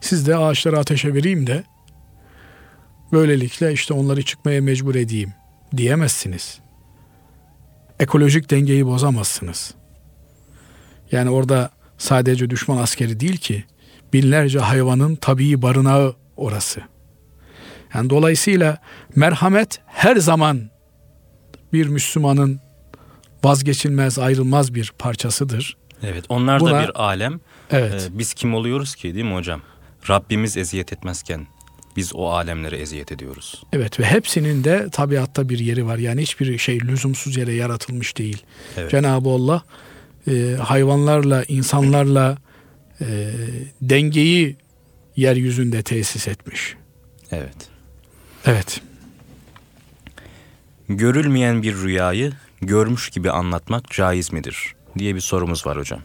Siz 0.00 0.26
de 0.26 0.36
ağaçlara 0.36 0.78
ateşe 0.78 1.14
vereyim 1.14 1.46
de 1.46 1.64
böylelikle 3.12 3.72
işte 3.72 3.94
onları 3.94 4.22
çıkmaya 4.22 4.60
mecbur 4.62 4.94
edeyim 4.94 5.32
diyemezsiniz. 5.76 6.58
Ekolojik 8.00 8.50
dengeyi 8.50 8.86
bozamazsınız. 8.86 9.74
Yani 11.12 11.30
orada 11.30 11.70
sadece 11.98 12.50
düşman 12.50 12.76
askeri 12.76 13.20
değil 13.20 13.36
ki 13.36 13.64
binlerce 14.12 14.58
hayvanın 14.58 15.16
tabii 15.16 15.62
barınağı 15.62 16.16
orası. 16.36 16.91
Yani 17.94 18.10
dolayısıyla 18.10 18.78
merhamet 19.16 19.80
her 19.86 20.16
zaman 20.16 20.70
bir 21.72 21.86
Müslümanın 21.86 22.60
vazgeçilmez, 23.44 24.18
ayrılmaz 24.18 24.74
bir 24.74 24.92
parçasıdır. 24.98 25.76
Evet, 26.02 26.24
onlar 26.28 26.60
Buna, 26.60 26.72
da 26.72 26.82
bir 26.82 27.02
alem. 27.02 27.40
Evet. 27.70 28.10
Ee, 28.14 28.18
biz 28.18 28.34
kim 28.34 28.54
oluyoruz 28.54 28.94
ki 28.94 29.14
değil 29.14 29.24
mi 29.24 29.34
hocam? 29.34 29.62
Rabbimiz 30.08 30.56
eziyet 30.56 30.92
etmezken 30.92 31.46
biz 31.96 32.14
o 32.14 32.28
alemlere 32.28 32.76
eziyet 32.76 33.12
ediyoruz. 33.12 33.62
Evet 33.72 34.00
ve 34.00 34.04
hepsinin 34.04 34.64
de 34.64 34.88
tabiatta 34.92 35.48
bir 35.48 35.58
yeri 35.58 35.86
var. 35.86 35.98
Yani 35.98 36.22
hiçbir 36.22 36.58
şey 36.58 36.80
lüzumsuz 36.80 37.36
yere 37.36 37.52
yaratılmış 37.52 38.18
değil. 38.18 38.42
Evet. 38.76 38.90
Cenab-ı 38.90 39.28
Allah 39.28 39.62
e, 40.28 40.56
hayvanlarla, 40.62 41.44
insanlarla 41.48 42.38
e, 43.00 43.30
dengeyi 43.80 44.56
yeryüzünde 45.16 45.82
tesis 45.82 46.28
etmiş. 46.28 46.76
Evet. 47.32 47.71
Evet. 48.46 48.80
Görülmeyen 50.88 51.62
bir 51.62 51.74
rüyayı 51.74 52.32
görmüş 52.60 53.10
gibi 53.10 53.30
anlatmak 53.30 53.90
caiz 53.90 54.32
midir? 54.32 54.74
diye 54.98 55.14
bir 55.14 55.20
sorumuz 55.20 55.66
var 55.66 55.78
hocam. 55.78 56.00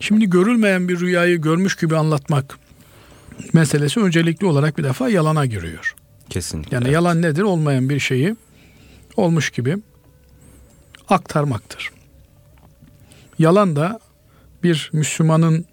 Şimdi 0.00 0.30
görülmeyen 0.30 0.88
bir 0.88 1.00
rüyayı 1.00 1.40
görmüş 1.40 1.76
gibi 1.76 1.96
anlatmak 1.96 2.58
meselesi 3.52 4.00
öncelikli 4.00 4.46
olarak 4.46 4.78
bir 4.78 4.84
defa 4.84 5.08
yalana 5.08 5.46
giriyor. 5.46 5.94
Kesinlikle. 6.30 6.74
Yani 6.74 6.84
evet. 6.84 6.94
yalan 6.94 7.22
nedir? 7.22 7.42
Olmayan 7.42 7.88
bir 7.88 7.98
şeyi 7.98 8.36
olmuş 9.16 9.50
gibi 9.50 9.76
aktarmaktır. 11.08 11.90
Yalan 13.38 13.76
da 13.76 14.00
bir 14.62 14.90
Müslümanın 14.92 15.64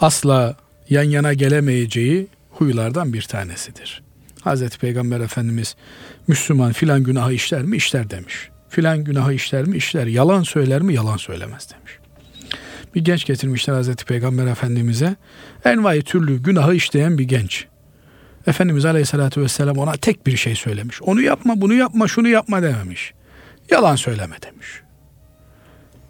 asla 0.00 0.56
yan 0.90 1.02
yana 1.02 1.32
gelemeyeceği 1.32 2.28
huylardan 2.50 3.12
bir 3.12 3.22
tanesidir. 3.22 4.02
Hazreti 4.48 4.78
Peygamber 4.78 5.20
Efendimiz 5.20 5.76
Müslüman 6.28 6.72
filan 6.72 7.02
günahı 7.02 7.32
işler 7.32 7.62
mi? 7.62 7.76
işler 7.76 8.10
demiş. 8.10 8.48
Filan 8.68 9.04
günahı 9.04 9.34
işler 9.34 9.64
mi? 9.64 9.76
işler. 9.76 10.06
Yalan 10.06 10.42
söyler 10.42 10.82
mi? 10.82 10.94
Yalan 10.94 11.16
söylemez 11.16 11.68
demiş. 11.70 11.98
Bir 12.94 13.04
genç 13.04 13.24
getirmişler 13.24 13.74
Hazreti 13.74 14.04
Peygamber 14.04 14.46
Efendimiz'e. 14.46 15.16
Envai 15.64 16.02
türlü 16.02 16.42
günahı 16.42 16.74
işleyen 16.74 17.18
bir 17.18 17.24
genç. 17.24 17.66
Efendimiz 18.46 18.84
Aleyhisselatü 18.84 19.42
Vesselam 19.42 19.78
ona 19.78 19.92
tek 19.92 20.26
bir 20.26 20.36
şey 20.36 20.54
söylemiş. 20.54 21.02
Onu 21.02 21.22
yapma, 21.22 21.60
bunu 21.60 21.74
yapma, 21.74 22.08
şunu 22.08 22.28
yapma 22.28 22.62
dememiş. 22.62 23.12
Yalan 23.70 23.96
söyleme 23.96 24.36
demiş. 24.42 24.68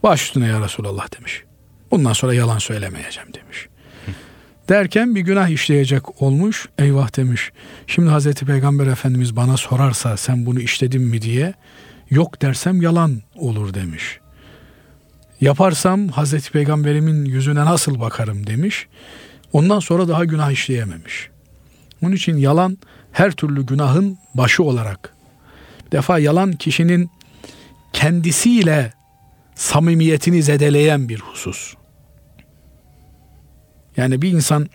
Baş 0.02 0.22
üstüne 0.22 0.46
ya 0.46 0.60
Resulallah 0.60 1.18
demiş. 1.18 1.44
Bundan 1.90 2.12
sonra 2.12 2.34
yalan 2.34 2.58
söylemeyeceğim 2.58 3.34
demiş. 3.34 3.68
Derken 4.68 5.14
bir 5.14 5.20
günah 5.20 5.48
işleyecek 5.48 6.22
olmuş. 6.22 6.68
Eyvah 6.78 7.16
demiş. 7.16 7.52
Şimdi 7.86 8.10
Hazreti 8.10 8.46
Peygamber 8.46 8.86
Efendimiz 8.86 9.36
bana 9.36 9.56
sorarsa 9.56 10.16
sen 10.16 10.46
bunu 10.46 10.60
işledin 10.60 11.02
mi 11.02 11.22
diye 11.22 11.54
yok 12.10 12.42
dersem 12.42 12.82
yalan 12.82 13.22
olur 13.36 13.74
demiş. 13.74 14.20
Yaparsam 15.40 16.08
Hazreti 16.08 16.50
Peygamberimin 16.50 17.24
yüzüne 17.24 17.64
nasıl 17.64 18.00
bakarım 18.00 18.46
demiş. 18.46 18.86
Ondan 19.52 19.80
sonra 19.80 20.08
daha 20.08 20.24
günah 20.24 20.50
işleyememiş. 20.50 21.30
Onun 22.02 22.12
için 22.12 22.36
yalan 22.36 22.78
her 23.12 23.32
türlü 23.32 23.66
günahın 23.66 24.18
başı 24.34 24.62
olarak. 24.62 25.14
Bir 25.86 25.90
defa 25.90 26.18
yalan 26.18 26.52
kişinin 26.52 27.10
kendisiyle 27.92 28.92
samimiyetini 29.54 30.42
zedeleyen 30.42 31.08
bir 31.08 31.20
husus. 31.20 31.74
Yani 33.98 34.22
bir 34.22 34.32
insan 34.32 34.68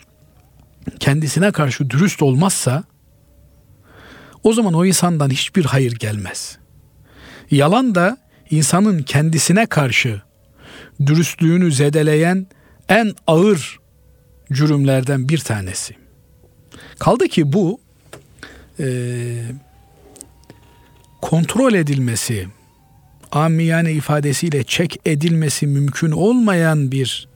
kendisine 1.00 1.52
karşı 1.52 1.90
dürüst 1.90 2.22
olmazsa 2.22 2.84
o 4.44 4.54
zaman 4.54 4.74
o 4.74 4.86
insandan 4.86 5.30
hiçbir 5.30 5.66
hayır 5.66 5.96
gelmez. 5.96 6.58
Yalan 7.52 7.96
da 7.96 8.18
insanın 8.50 9.04
kendisine 9.04 9.66
karşı 9.66 10.22
dürüstlüğünü 11.06 11.72
zedeleyen 11.72 12.48
en 12.90 13.14
ağır 13.28 13.80
cürümlerden 14.52 15.30
bir 15.30 15.38
tanesi. 15.38 15.96
Kaldı 17.00 17.28
ki 17.28 17.54
bu 17.54 17.80
e, 18.80 18.86
kontrol 21.22 21.74
edilmesi, 21.74 22.48
amiyane 23.32 23.92
ifadesiyle 23.92 24.64
çek 24.64 24.98
edilmesi 25.06 25.68
mümkün 25.68 26.12
olmayan 26.12 26.92
bir 26.92 27.28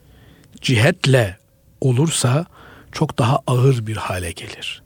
cihetle 0.62 1.38
olursa 1.82 2.46
çok 2.92 3.18
daha 3.18 3.40
ağır 3.48 3.88
bir 3.88 3.96
hale 3.96 4.32
gelir. 4.32 4.84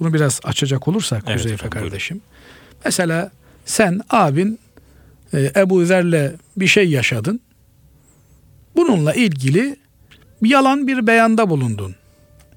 Bunu 0.00 0.14
biraz 0.14 0.40
açacak 0.44 0.88
olursak 0.88 1.22
evet, 1.26 1.38
Huzeyfe 1.38 1.70
kardeşim. 1.70 2.16
Buyurun. 2.16 2.80
Mesela 2.84 3.30
sen 3.64 4.00
abin 4.10 4.58
e, 5.34 5.52
Ebu 5.56 5.84
Zer'le 5.84 6.32
bir 6.56 6.66
şey 6.66 6.90
yaşadın. 6.90 7.40
Bununla 8.76 9.14
ilgili 9.14 9.76
bir 10.42 10.50
yalan 10.50 10.86
bir 10.86 11.06
beyanda 11.06 11.50
bulundun. 11.50 11.94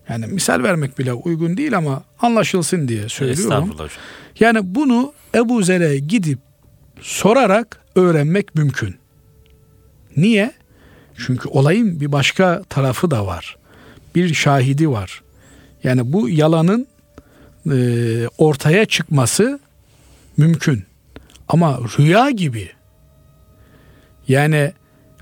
Yani 0.09 0.27
misal 0.27 0.63
vermek 0.63 0.99
bile 0.99 1.13
uygun 1.13 1.57
değil 1.57 1.77
ama 1.77 2.03
anlaşılsın 2.19 2.87
diye 2.87 3.09
söylüyorum. 3.09 3.75
Yani 4.39 4.59
bunu 4.75 5.13
Ebu 5.35 5.63
Zer'e 5.63 5.99
gidip 5.99 6.39
sorarak 7.01 7.81
öğrenmek 7.95 8.55
mümkün. 8.55 8.95
Niye? 10.17 10.51
Çünkü 11.17 11.49
olayın 11.49 11.99
bir 11.99 12.11
başka 12.11 12.63
tarafı 12.69 13.11
da 13.11 13.25
var. 13.25 13.57
Bir 14.15 14.33
şahidi 14.33 14.89
var. 14.89 15.21
Yani 15.83 16.13
bu 16.13 16.29
yalanın 16.29 16.87
e, 17.71 17.77
ortaya 18.37 18.85
çıkması 18.85 19.59
mümkün. 20.37 20.83
Ama 21.47 21.79
rüya 21.99 22.29
gibi 22.29 22.69
yani 24.27 24.73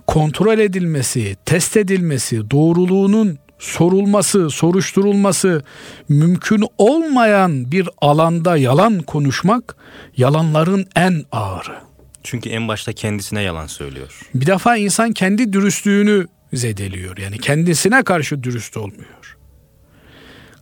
kontrol 0.08 0.60
edilmesi, 0.60 1.38
test 1.46 1.78
edilmesi, 1.78 2.52
doğruluğunun 2.52 3.38
sorulması, 3.60 4.50
soruşturulması 4.50 5.64
mümkün 6.10 6.66
olmayan 6.78 7.72
bir 7.72 7.90
alanda 8.02 8.58
yalan 8.58 9.00
konuşmak 9.00 9.76
yalanların 10.18 10.86
en 10.96 11.26
ağırı. 11.32 11.89
Çünkü 12.30 12.50
en 12.50 12.68
başta 12.68 12.94
kendisine 12.94 13.42
yalan 13.42 13.68
söylüyor. 13.68 14.20
Bir 14.34 14.46
defa 14.46 14.78
insan 14.78 15.12
kendi 15.12 15.54
dürüstlüğünü 15.54 16.28
zedeliyor. 16.54 17.18
Yani 17.18 17.38
kendisine 17.38 18.04
karşı 18.04 18.44
dürüst 18.44 18.78
olmuyor. 18.78 19.38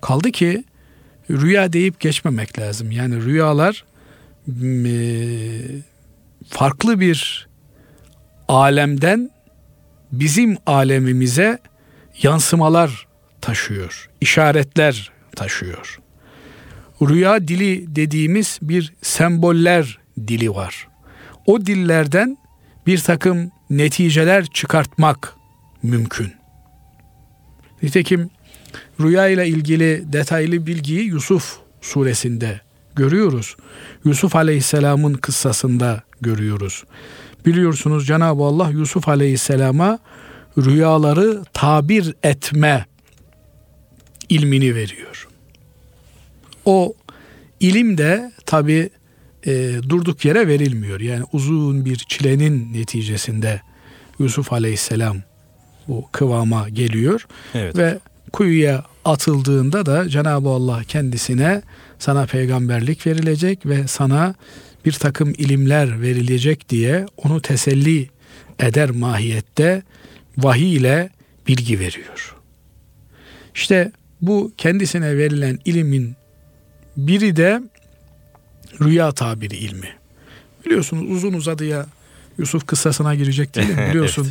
Kaldı 0.02 0.32
ki 0.32 0.64
rüya 1.30 1.74
deyip 1.74 2.00
geçmemek 2.00 2.60
lazım. 2.60 2.92
Yani 2.92 3.24
rüyalar 3.24 3.86
farklı 6.50 7.00
bir 7.00 7.48
alemden 8.48 9.32
bizim 10.12 10.58
alemimize 10.66 11.60
yansımalar 12.24 13.08
taşıyor, 13.42 14.10
işaretler 14.22 15.12
taşıyor. 15.36 16.00
Rüya 17.02 17.48
dili 17.48 17.96
dediğimiz 17.96 18.60
bir 18.62 18.94
semboller 19.02 20.00
dili 20.28 20.56
var. 20.56 20.88
O 21.48 21.66
dillerden 21.66 22.38
bir 22.88 22.98
takım 22.98 23.52
neticeler 23.70 24.46
çıkartmak 24.46 25.34
mümkün. 25.84 26.34
Nitekim 27.84 28.30
rüya 29.02 29.28
ile 29.28 29.48
ilgili 29.48 30.14
detaylı 30.14 30.68
bilgiyi 30.68 31.04
Yusuf 31.04 31.58
suresinde 31.82 32.62
görüyoruz. 32.96 33.56
Yusuf 34.06 34.36
Aleyhisselam'ın 34.36 35.14
kıssasında 35.14 36.02
görüyoruz. 36.22 36.84
Biliyorsunuz 37.46 38.08
Cenab-ı 38.08 38.44
Allah 38.44 38.70
Yusuf 38.70 39.08
Aleyhisselam'a 39.08 40.00
rüyaları 40.58 41.44
tabir 41.54 42.16
etme 42.24 42.86
ilmini 44.30 44.76
veriyor. 44.76 45.28
O 46.66 46.94
ilim 47.60 47.98
de 47.98 48.32
tabi 48.46 48.90
e, 49.45 49.76
durduk 49.89 50.26
yere 50.26 50.47
verilmiyor. 50.47 51.00
Yani 51.00 51.23
uzun 51.34 51.86
bir 51.86 51.95
çilenin 51.95 52.73
neticesinde 52.73 53.62
Yusuf 54.19 54.54
Aleyhisselam 54.54 55.17
bu 55.88 56.10
kıvama 56.12 56.69
geliyor 56.69 57.28
evet. 57.54 57.78
ve 57.78 58.00
kuyuya 58.34 58.84
atıldığında 59.06 59.86
da 59.86 60.10
Cenab-ı 60.10 60.50
Allah 60.50 60.84
kendisine 60.88 61.62
sana 62.00 62.26
peygamberlik 62.26 63.08
verilecek 63.08 63.65
ve 63.65 63.88
sana 63.88 64.36
bir 64.86 64.91
takım 64.91 65.34
ilimler 65.38 66.02
verilecek 66.02 66.69
diye 66.69 67.06
onu 67.17 67.41
teselli 67.41 68.10
eder 68.60 68.89
mahiyette 68.89 69.84
vahiy 70.38 70.76
ile 70.76 71.10
bilgi 71.47 71.80
veriyor. 71.80 72.36
İşte 73.56 73.91
bu 74.21 74.52
kendisine 74.58 75.17
verilen 75.17 75.60
ilimin 75.65 76.15
biri 76.97 77.36
de 77.36 77.62
rüya 78.82 79.12
tabiri 79.12 79.56
ilmi. 79.56 79.90
Biliyorsunuz 80.66 81.12
uzun 81.12 81.34
uzadıya 81.34 81.86
Yusuf 82.38 82.68
kıssasına 82.68 83.16
girecek 83.16 83.56
değil 83.56 83.70
mi? 83.70 83.88
Biliyorsun 83.90 84.24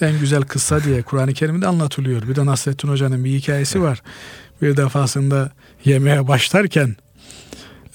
evet. 0.00 0.12
en 0.12 0.20
güzel 0.20 0.42
kıssa 0.42 0.84
diye 0.84 1.02
Kur'an-ı 1.02 1.34
Kerim'de 1.34 1.66
anlatılıyor. 1.66 2.28
Bir 2.28 2.36
de 2.36 2.46
Nasrettin 2.46 2.88
Hoca'nın 2.88 3.24
bir 3.24 3.30
hikayesi 3.30 3.82
var. 3.82 4.02
Bir 4.62 4.76
defasında 4.76 5.50
yemeğe 5.84 6.28
başlarken 6.28 6.96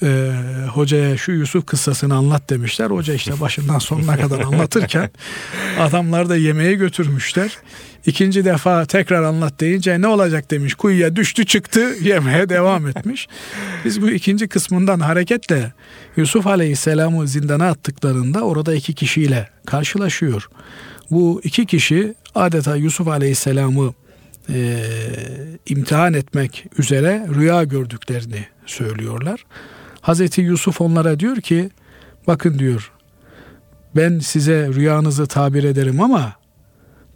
e, 0.02 0.32
hocaya 0.72 1.16
şu 1.16 1.32
Yusuf 1.32 1.66
kıssasını 1.66 2.14
anlat 2.14 2.50
demişler. 2.50 2.90
Hoca 2.90 3.14
işte 3.14 3.40
başından 3.40 3.78
sonuna 3.78 4.16
kadar 4.16 4.40
anlatırken 4.40 5.10
adamlar 5.80 6.28
da 6.28 6.36
yemeğe 6.36 6.74
götürmüşler. 6.74 7.58
İkinci 8.06 8.44
defa 8.44 8.84
tekrar 8.84 9.22
anlat 9.22 9.60
deyince 9.60 10.00
ne 10.00 10.06
olacak 10.06 10.50
demiş. 10.50 10.74
Kuyuya 10.74 11.16
düştü 11.16 11.46
çıktı 11.46 11.94
yemeğe 12.02 12.48
devam 12.48 12.88
etmiş. 12.88 13.28
Biz 13.84 14.02
bu 14.02 14.10
ikinci 14.10 14.48
kısmından 14.48 15.00
hareketle 15.00 15.72
Yusuf 16.16 16.46
Aleyhisselam'ı 16.46 17.28
zindana 17.28 17.68
attıklarında 17.68 18.40
orada 18.40 18.74
iki 18.74 18.94
kişiyle 18.94 19.48
karşılaşıyor. 19.66 20.48
Bu 21.10 21.40
iki 21.44 21.66
kişi 21.66 22.14
adeta 22.34 22.76
Yusuf 22.76 23.08
Aleyhisselam'ı 23.08 23.94
e, 24.48 24.78
imtihan 25.66 26.14
etmek 26.14 26.64
üzere 26.78 27.26
rüya 27.34 27.64
gördüklerini 27.64 28.46
söylüyorlar. 28.66 29.44
Hazreti 30.06 30.40
Yusuf 30.40 30.80
onlara 30.80 31.20
diyor 31.20 31.36
ki 31.36 31.70
bakın 32.26 32.58
diyor 32.58 32.92
ben 33.96 34.18
size 34.18 34.68
rüyanızı 34.68 35.26
tabir 35.26 35.64
ederim 35.64 36.00
ama 36.00 36.32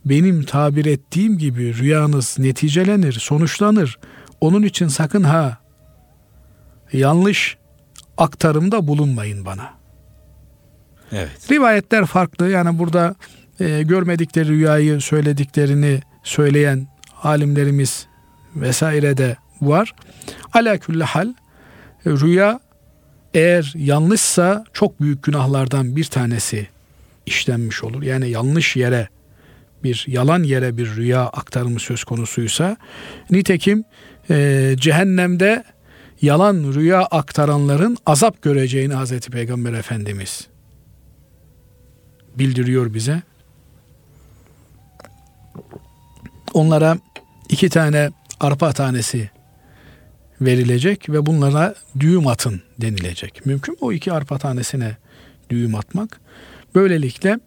benim 0.05 0.43
tabir 0.43 0.87
ettiğim 0.87 1.39
gibi 1.39 1.79
rüyanız 1.79 2.39
neticelenir, 2.39 3.13
sonuçlanır. 3.13 3.99
Onun 4.41 4.63
için 4.63 4.89
sakın 4.89 5.23
ha 5.23 5.59
yanlış 6.93 7.57
aktarımda 8.19 8.87
bulunmayın 8.87 9.45
bana. 9.45 9.71
Evet. 11.13 11.51
Rivayetler 11.51 12.07
farklı. 12.07 12.51
Yani 12.51 12.79
burada 12.79 13.15
e, 13.61 13.83
görmedikleri 13.83 14.49
rüyayı 14.49 15.01
söylediklerini 15.01 16.01
söyleyen 16.23 16.89
alimlerimiz 17.23 18.07
vesaire 18.57 19.17
de 19.17 19.37
var. 19.61 19.95
Ala 20.53 20.79
hal 21.05 21.35
rüya 22.07 22.61
eğer 23.35 23.73
yanlışsa 23.77 24.65
çok 24.73 25.01
büyük 25.01 25.23
günahlardan 25.23 25.97
bir 25.97 26.05
tanesi 26.05 26.67
işlenmiş 27.27 27.85
olur. 27.85 28.03
Yani 28.03 28.31
yanlış 28.31 28.77
yere 28.77 29.09
bir 29.85 30.05
yalan 30.09 30.43
yere 30.43 30.77
bir 30.77 30.97
rüya 30.97 31.23
aktarımı 31.27 31.81
söz 31.81 32.05
konusuysa 32.05 32.77
nitekim 33.31 33.85
e, 34.31 34.75
cehennemde 34.77 35.65
yalan 36.23 36.73
rüya 36.75 37.03
aktaranların 37.03 37.97
azap 38.07 38.43
göreceğini 38.43 38.95
Hazreti 38.95 39.31
Peygamber 39.31 39.73
Efendimiz 39.73 40.49
bildiriyor 42.39 42.95
bize. 42.95 43.23
Onlara 46.55 46.99
iki 47.49 47.69
tane 47.69 48.11
arpa 48.41 48.73
tanesi 48.73 49.31
verilecek 50.41 51.11
ve 51.11 51.27
bunlara 51.27 51.75
düğüm 52.01 52.27
atın 52.27 52.63
denilecek. 52.79 53.47
Mümkün 53.47 53.75
mü 53.75 53.79
o 53.81 53.93
iki 53.93 54.13
arpa 54.13 54.39
tanesine 54.39 54.97
düğüm 55.51 55.75
atmak? 55.75 56.21
Böylelikle 56.75 57.39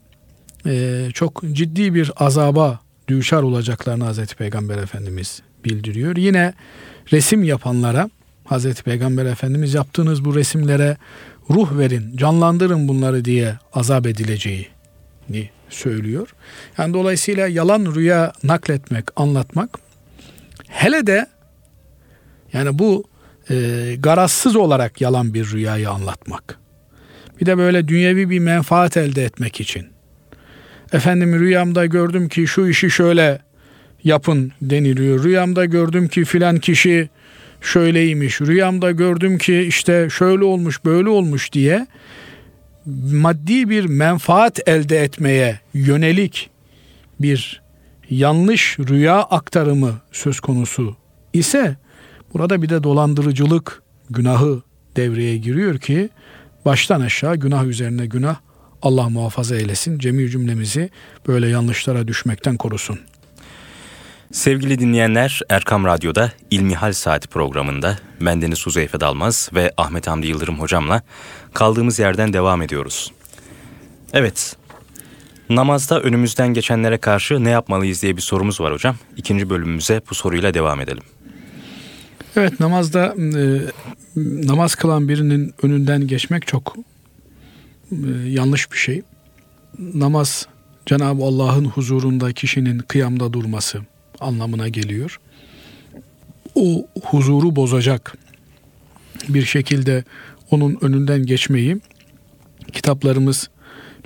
e, 0.65 1.07
çok 1.13 1.41
ciddi 1.51 1.93
bir 1.93 2.11
azaba 2.15 2.79
düşar 3.07 3.43
olacaklarını 3.43 4.03
Hazreti 4.03 4.35
Peygamber 4.35 4.77
Efendimiz 4.77 5.41
bildiriyor. 5.65 6.17
Yine 6.17 6.53
resim 7.11 7.43
yapanlara 7.43 8.09
Hazreti 8.45 8.83
Peygamber 8.83 9.25
Efendimiz 9.25 9.73
yaptığınız 9.73 10.25
bu 10.25 10.35
resimlere 10.35 10.97
ruh 11.49 11.77
verin, 11.77 12.17
canlandırın 12.17 12.87
bunları 12.87 13.25
diye 13.25 13.57
azap 13.73 14.07
edileceğini 14.07 15.49
söylüyor. 15.69 16.35
Yani 16.77 16.93
dolayısıyla 16.93 17.47
yalan 17.47 17.95
rüya 17.95 18.33
nakletmek, 18.43 19.05
anlatmak 19.15 19.79
hele 20.67 21.07
de 21.07 21.27
yani 22.53 22.79
bu 22.79 23.03
e, 23.49 23.55
garazsız 23.99 24.55
olarak 24.55 25.01
yalan 25.01 25.33
bir 25.33 25.51
rüyayı 25.51 25.89
anlatmak. 25.89 26.59
Bir 27.41 27.45
de 27.45 27.57
böyle 27.57 27.87
dünyevi 27.87 28.29
bir 28.29 28.39
menfaat 28.39 28.97
elde 28.97 29.23
etmek 29.23 29.61
için. 29.61 29.87
Efendim 30.93 31.39
rüyamda 31.39 31.85
gördüm 31.85 32.29
ki 32.29 32.47
şu 32.47 32.67
işi 32.67 32.91
şöyle 32.91 33.41
yapın 34.03 34.51
deniliyor. 34.61 35.23
Rüyamda 35.23 35.65
gördüm 35.65 36.07
ki 36.07 36.25
filan 36.25 36.59
kişi 36.59 37.09
şöyleymiş. 37.61 38.41
Rüyamda 38.41 38.91
gördüm 38.91 39.37
ki 39.37 39.59
işte 39.61 40.07
şöyle 40.09 40.43
olmuş 40.43 40.85
böyle 40.85 41.09
olmuş 41.09 41.53
diye 41.53 41.87
maddi 43.11 43.69
bir 43.69 43.85
menfaat 43.85 44.67
elde 44.67 45.03
etmeye 45.03 45.59
yönelik 45.73 46.49
bir 47.19 47.61
yanlış 48.09 48.79
rüya 48.79 49.21
aktarımı 49.21 50.01
söz 50.11 50.39
konusu 50.39 50.95
ise 51.33 51.77
burada 52.33 52.61
bir 52.61 52.69
de 52.69 52.83
dolandırıcılık 52.83 53.83
günahı 54.09 54.61
devreye 54.95 55.37
giriyor 55.37 55.79
ki 55.79 56.09
baştan 56.65 57.01
aşağı 57.01 57.35
günah 57.35 57.65
üzerine 57.65 58.05
günah 58.05 58.35
Allah 58.81 59.09
muhafaza 59.09 59.55
eylesin. 59.55 59.99
Cemi 59.99 60.29
cümlemizi 60.29 60.89
böyle 61.27 61.47
yanlışlara 61.47 62.07
düşmekten 62.07 62.57
korusun. 62.57 62.99
Sevgili 64.31 64.79
dinleyenler 64.79 65.41
Erkam 65.49 65.85
Radyo'da 65.85 66.31
İlmihal 66.51 66.93
Saati 66.93 67.27
programında 67.27 67.97
bendeniz 68.21 68.65
Huzeyfe 68.65 68.99
Dalmaz 68.99 69.49
ve 69.53 69.73
Ahmet 69.77 70.07
Hamdi 70.07 70.27
Yıldırım 70.27 70.59
hocamla 70.59 71.01
kaldığımız 71.53 71.99
yerden 71.99 72.33
devam 72.33 72.61
ediyoruz. 72.61 73.11
Evet, 74.13 74.55
namazda 75.49 76.01
önümüzden 76.01 76.47
geçenlere 76.47 76.97
karşı 76.97 77.43
ne 77.43 77.49
yapmalıyız 77.49 78.01
diye 78.01 78.17
bir 78.17 78.21
sorumuz 78.21 78.61
var 78.61 78.73
hocam. 78.73 78.95
İkinci 79.17 79.49
bölümümüze 79.49 80.01
bu 80.09 80.15
soruyla 80.15 80.53
devam 80.53 80.81
edelim. 80.81 81.03
Evet 82.35 82.59
namazda 82.59 83.15
e, 83.17 83.61
namaz 84.47 84.75
kılan 84.75 85.09
birinin 85.09 85.53
önünden 85.63 86.07
geçmek 86.07 86.47
çok 86.47 86.75
e, 87.91 87.95
yanlış 88.27 88.71
bir 88.71 88.77
şey. 88.77 89.01
Namaz 89.79 90.47
Cenab-ı 90.85 91.23
Allah'ın 91.23 91.65
huzurunda 91.65 92.33
kişinin 92.33 92.79
kıyamda 92.79 93.33
durması 93.33 93.81
anlamına 94.19 94.67
geliyor. 94.67 95.19
O 96.55 96.87
huzuru 97.03 97.55
bozacak 97.55 98.17
bir 99.29 99.45
şekilde 99.45 100.03
onun 100.51 100.77
önünden 100.81 101.25
geçmeyi 101.25 101.77
kitaplarımız 102.73 103.49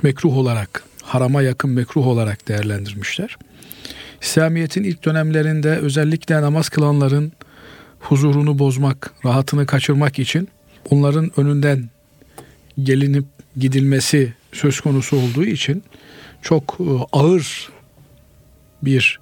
mekruh 0.04 0.38
olarak, 0.38 0.84
harama 1.04 1.42
yakın 1.42 1.70
mekruh 1.70 2.08
olarak 2.08 2.48
değerlendirmişler. 2.48 3.38
İslamiyet'in 4.22 4.84
ilk 4.84 5.06
dönemlerinde 5.06 5.70
özellikle 5.70 6.42
namaz 6.42 6.70
kılanların 6.70 7.32
huzurunu 8.00 8.60
bozmak, 8.60 9.14
rahatını 9.26 9.66
kaçırmak 9.66 10.20
için 10.20 10.48
onların 10.90 11.32
önünden 11.40 11.90
gelinip 12.84 13.26
gidilmesi 13.58 14.34
söz 14.54 14.80
konusu 14.80 15.18
olduğu 15.18 15.44
için 15.46 15.84
çok 16.42 16.78
e, 16.80 16.84
ağır 17.12 17.70
bir 18.84 19.20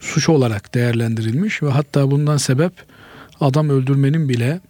suç 0.00 0.28
olarak 0.28 0.74
değerlendirilmiş 0.74 1.62
ve 1.62 1.70
hatta 1.70 2.10
bundan 2.10 2.36
sebep 2.36 2.72
adam 3.40 3.68
öldürmenin 3.68 4.28
bile 4.28 4.60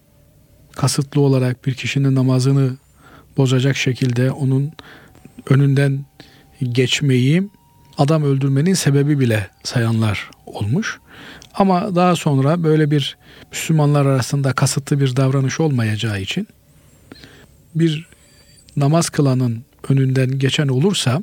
kasıtlı 0.73 1.21
olarak 1.21 1.67
bir 1.67 1.75
kişinin 1.75 2.15
namazını 2.15 2.77
bozacak 3.37 3.77
şekilde 3.77 4.31
onun 4.31 4.73
önünden 5.51 6.05
geçmeyi 6.63 7.43
adam 7.99 8.23
öldürmenin 8.23 8.75
sebebi 8.75 9.21
bile 9.21 9.49
sayanlar 9.65 10.31
olmuş. 10.47 11.01
Ama 11.55 11.95
daha 11.95 12.17
sonra 12.17 12.63
böyle 12.63 12.91
bir 12.91 13.17
Müslümanlar 13.53 14.07
arasında 14.07 14.53
kasıtlı 14.53 15.01
bir 15.01 15.17
davranış 15.17 15.61
olmayacağı 15.61 16.21
için 16.21 16.49
bir 17.75 18.09
namaz 18.77 19.11
kılanın 19.11 19.65
önünden 19.89 20.39
geçen 20.39 20.69
olursa 20.69 21.23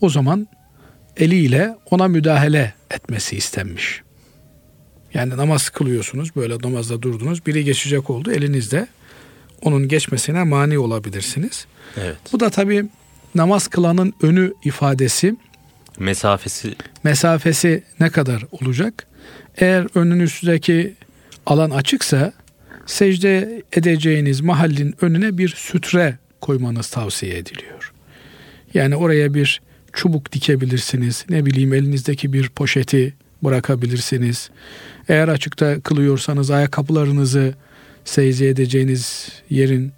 o 0.00 0.08
zaman 0.08 0.48
eliyle 1.16 1.76
ona 1.90 2.08
müdahale 2.08 2.74
etmesi 2.90 3.36
istenmiş. 3.36 4.02
Yani 5.14 5.36
namaz 5.36 5.68
kılıyorsunuz 5.68 6.36
böyle 6.36 6.54
namazda 6.62 7.02
durdunuz 7.02 7.46
biri 7.46 7.64
geçecek 7.64 8.10
oldu 8.10 8.32
elinizde 8.32 8.86
onun 9.62 9.88
geçmesine 9.88 10.44
mani 10.44 10.78
olabilirsiniz. 10.78 11.66
Evet. 11.96 12.16
Bu 12.32 12.40
da 12.40 12.50
tabii 12.50 12.86
namaz 13.34 13.68
kılanın 13.68 14.14
önü 14.22 14.54
ifadesi 14.64 15.36
Mesafesi 15.98 16.74
mesafesi 17.04 17.84
ne 18.00 18.10
kadar 18.10 18.44
olacak? 18.50 19.06
Eğer 19.56 19.86
önünüzdeki 19.94 20.94
alan 21.46 21.70
açıksa 21.70 22.32
secde 22.86 23.62
edeceğiniz 23.72 24.40
mahallin 24.40 24.94
önüne 25.00 25.38
bir 25.38 25.48
sütre 25.48 26.18
koymanız 26.40 26.90
tavsiye 26.90 27.38
ediliyor. 27.38 27.92
Yani 28.74 28.96
oraya 28.96 29.34
bir 29.34 29.60
çubuk 29.92 30.32
dikebilirsiniz. 30.32 31.24
Ne 31.30 31.46
bileyim 31.46 31.74
elinizdeki 31.74 32.32
bir 32.32 32.48
poşeti 32.48 33.14
bırakabilirsiniz. 33.42 34.50
Eğer 35.08 35.28
açıkta 35.28 35.80
kılıyorsanız 35.80 36.50
ayakkabılarınızı 36.50 37.54
secde 38.04 38.48
edeceğiniz 38.48 39.28
yerin 39.50 39.92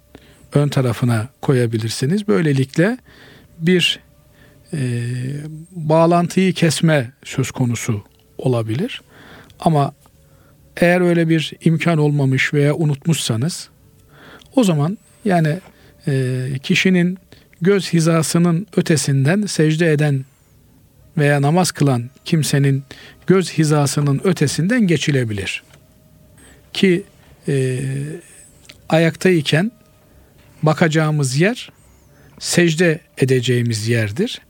ön 0.53 0.69
tarafına 0.69 1.29
koyabilirsiniz. 1.41 2.27
Böylelikle 2.27 2.97
bir 3.59 3.99
e, 4.73 4.79
bağlantıyı 5.71 6.53
kesme 6.53 7.11
söz 7.23 7.51
konusu 7.51 8.03
olabilir. 8.37 9.01
Ama 9.61 9.93
eğer 10.77 11.01
öyle 11.01 11.29
bir 11.29 11.53
imkan 11.63 11.97
olmamış 11.97 12.53
veya 12.53 12.75
unutmuşsanız 12.75 13.69
o 14.55 14.63
zaman 14.63 14.97
yani 15.25 15.59
e, 16.07 16.45
kişinin 16.63 17.17
göz 17.61 17.93
hizasının 17.93 18.67
ötesinden 18.77 19.41
secde 19.41 19.91
eden 19.91 20.25
veya 21.17 21.41
namaz 21.41 21.71
kılan 21.71 22.09
kimsenin 22.25 22.83
göz 23.27 23.51
hizasının 23.51 24.21
ötesinden 24.23 24.87
geçilebilir. 24.87 25.63
Ki 26.73 27.03
e, 27.47 27.79
ayaktayken 28.89 29.71
bakacağımız 30.63 31.39
yer 31.39 31.69
secde 32.39 32.99
edeceğimiz 33.17 33.87
yerdir. 33.87 34.41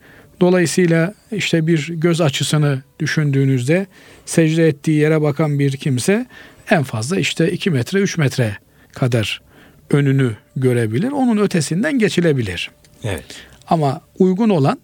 Dolayısıyla 0.42 1.14
işte 1.32 1.66
bir 1.66 1.88
göz 1.88 2.20
açısını 2.20 2.82
düşündüğünüzde 2.98 3.86
secde 4.26 4.68
ettiği 4.68 4.98
yere 4.98 5.22
bakan 5.22 5.58
bir 5.58 5.76
kimse 5.76 6.26
en 6.70 6.82
fazla 6.82 7.18
işte 7.18 7.52
2 7.52 7.70
metre 7.70 7.98
3 7.98 8.18
metre 8.18 8.56
kadar 8.92 9.42
önünü 9.90 10.36
görebilir. 10.56 11.10
Onun 11.12 11.36
ötesinden 11.36 11.98
geçilebilir. 11.98 12.70
Evet. 13.04 13.24
Ama 13.68 14.00
uygun 14.18 14.48
olan 14.48 14.80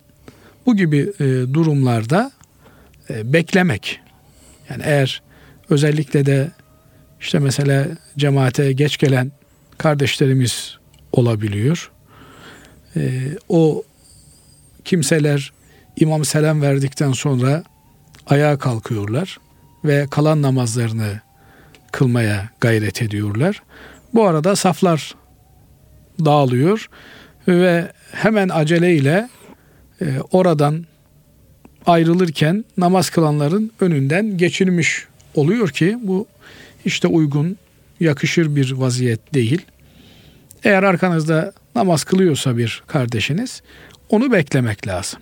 bu 0.66 0.76
gibi 0.76 1.12
e, 1.20 1.24
durumlarda 1.54 2.32
e, 3.10 3.32
beklemek. 3.32 4.00
Yani 4.70 4.82
eğer 4.86 5.22
özellikle 5.70 6.26
de 6.26 6.50
işte 7.20 7.38
mesela 7.38 7.86
cemaate 8.18 8.72
geç 8.72 8.98
gelen 8.98 9.32
kardeşlerimiz 9.78 10.78
olabiliyor. 11.12 11.90
E, 12.96 13.20
o 13.48 13.84
kimseler 14.88 15.52
imam 15.96 16.24
selam 16.24 16.62
verdikten 16.62 17.12
sonra 17.12 17.64
ayağa 18.26 18.58
kalkıyorlar 18.58 19.38
ve 19.84 20.06
kalan 20.10 20.42
namazlarını 20.42 21.20
kılmaya 21.92 22.48
gayret 22.60 23.02
ediyorlar. 23.02 23.62
Bu 24.14 24.26
arada 24.26 24.56
saflar 24.56 25.14
dağılıyor 26.24 26.88
ve 27.48 27.92
hemen 28.12 28.48
aceleyle 28.48 29.28
e, 30.00 30.06
oradan 30.30 30.86
ayrılırken 31.86 32.64
namaz 32.76 33.10
kılanların 33.10 33.72
önünden 33.80 34.36
geçilmiş 34.36 35.04
oluyor 35.34 35.68
ki 35.68 35.98
bu 36.02 36.26
işte 36.84 37.08
uygun, 37.08 37.56
yakışır 38.00 38.56
bir 38.56 38.72
vaziyet 38.72 39.34
değil. 39.34 39.62
Eğer 40.64 40.82
arkanızda 40.82 41.52
namaz 41.74 42.04
kılıyorsa 42.04 42.56
bir 42.56 42.82
kardeşiniz 42.86 43.62
onu 44.08 44.32
beklemek 44.32 44.86
lazım. 44.86 45.20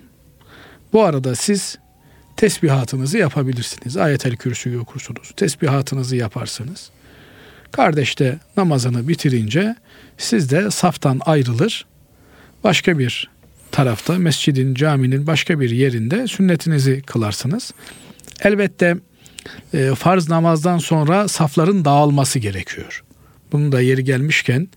Bu 0.93 1.05
arada 1.05 1.35
siz 1.35 1.79
tesbihatınızı 2.37 3.19
yapabilirsiniz. 3.19 3.97
Ayet-el 3.97 4.37
Kürsü'yü 4.37 4.79
okursunuz. 4.79 5.33
Tesbihatınızı 5.37 6.17
yaparsınız. 6.17 6.91
Kardeş 7.73 8.19
de 8.19 8.39
namazını 8.57 9.09
bitirince 9.09 9.77
siz 10.19 10.51
de 10.51 10.71
saftan 10.71 11.21
ayrılır. 11.27 11.87
Başka 12.65 12.99
bir 12.99 13.31
tarafta 13.73 14.19
mescidin, 14.19 14.75
caminin 14.75 15.27
başka 15.27 15.61
bir 15.61 15.71
yerinde 15.71 16.27
sünnetinizi 16.27 17.03
kılarsınız. 17.03 17.73
Elbette 18.43 18.97
e, 19.75 19.95
farz 19.95 20.29
namazdan 20.29 20.79
sonra 20.79 21.29
safların 21.29 21.85
dağılması 21.85 22.39
gerekiyor. 22.39 23.05
Bunun 23.53 23.73
da 23.73 23.81
yeri 23.81 24.05
gelmişken 24.05 24.69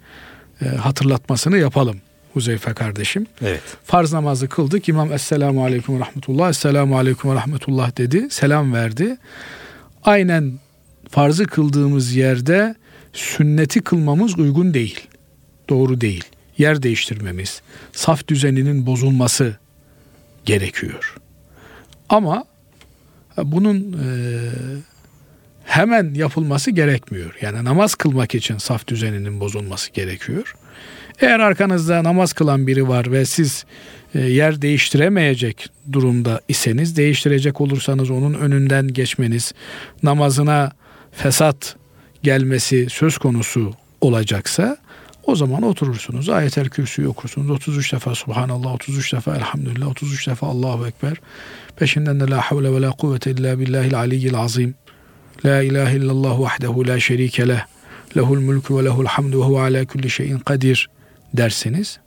e, 0.62 0.66
hatırlatmasını 0.66 1.58
yapalım. 1.58 2.02
Huzeyfe 2.34 2.74
kardeşim. 2.74 3.28
Evet. 3.42 3.62
Farz 3.84 4.14
namazı 4.14 4.50
kıldık. 4.50 4.90
İmam 4.90 5.14
Esselamu 5.14 5.64
Aleyküm 5.64 5.96
ve 5.96 6.00
Rahmetullah. 6.00 6.50
Esselamu 6.50 6.98
Aleyküm 6.98 7.32
ve 7.32 7.36
Rahmetullah 7.36 7.98
dedi. 7.98 8.28
Selam 8.30 8.74
verdi. 8.74 9.18
Aynen 10.04 10.54
farzı 11.10 11.48
kıldığımız 11.48 12.16
yerde 12.16 12.76
sünneti 13.14 13.82
kılmamız 13.82 14.40
uygun 14.40 14.74
değil. 14.74 15.00
Doğru 15.70 16.02
değil. 16.02 16.24
Yer 16.58 16.84
değiştirmemiz, 16.84 17.62
saf 17.92 18.28
düzeninin 18.28 18.86
bozulması 18.86 19.58
gerekiyor. 20.46 21.16
Ama 22.10 22.44
bunun 23.38 23.94
e, 23.94 24.08
hemen 25.80 26.14
yapılması 26.14 26.72
gerekmiyor. 26.72 27.36
Yani 27.42 27.64
namaz 27.64 27.96
kılmak 27.96 28.36
için 28.36 28.58
saf 28.58 28.88
düzeninin 28.88 29.40
bozulması 29.40 29.92
gerekiyor. 29.92 30.56
Eğer 31.22 31.40
arkanızda 31.40 32.04
namaz 32.04 32.34
kılan 32.34 32.68
biri 32.68 32.88
var 32.88 33.12
ve 33.12 33.26
siz 33.26 33.66
e, 34.16 34.20
yer 34.20 34.62
değiştiremeyecek 34.62 35.70
durumda 35.92 36.42
iseniz, 36.48 36.98
değiştirecek 36.98 37.62
olursanız 37.62 38.10
onun 38.10 38.34
önünden 38.34 38.88
geçmeniz, 38.88 39.54
namazına 40.04 40.72
fesat 41.12 41.76
gelmesi 42.24 42.88
söz 42.90 43.18
konusu 43.18 43.74
olacaksa 44.02 44.78
o 45.24 45.36
zaman 45.36 45.64
oturursunuz. 45.64 46.30
Ayet-el 46.30 46.70
Kürsü'yü 46.70 47.08
okursunuz. 47.08 47.50
33 47.50 47.94
defa 47.94 48.16
Subhanallah, 48.16 48.74
33 48.74 49.14
defa 49.14 49.36
Elhamdülillah, 49.36 49.88
33 49.88 50.28
defa 50.28 50.48
Allahu 50.48 50.88
Ekber. 50.88 51.18
Peşinden 51.76 52.20
de 52.20 52.30
La 52.30 52.42
havle 52.42 52.74
ve 52.74 52.82
la 52.82 52.92
kuvvete 52.92 53.32
illa 53.32 53.60
billahil 53.60 53.98
aliyyil 53.98 54.36
azim. 54.36 54.76
La 55.46 55.62
ilahe 55.62 55.98
illallah 55.98 56.40
vahdehu 56.40 56.88
la 56.88 57.00
şerike 57.00 57.48
leh. 57.48 57.66
Lehul 58.18 58.40
mulku 58.40 58.80
ve 58.80 58.86
lehul 58.86 59.06
hamdu 59.06 59.42
ve 59.42 59.46
huve 59.46 59.60
ala 59.62 59.86
kulli 59.86 60.10
şeyin 60.10 60.40
kadir 60.40 60.90
dersiniz. 61.34 62.00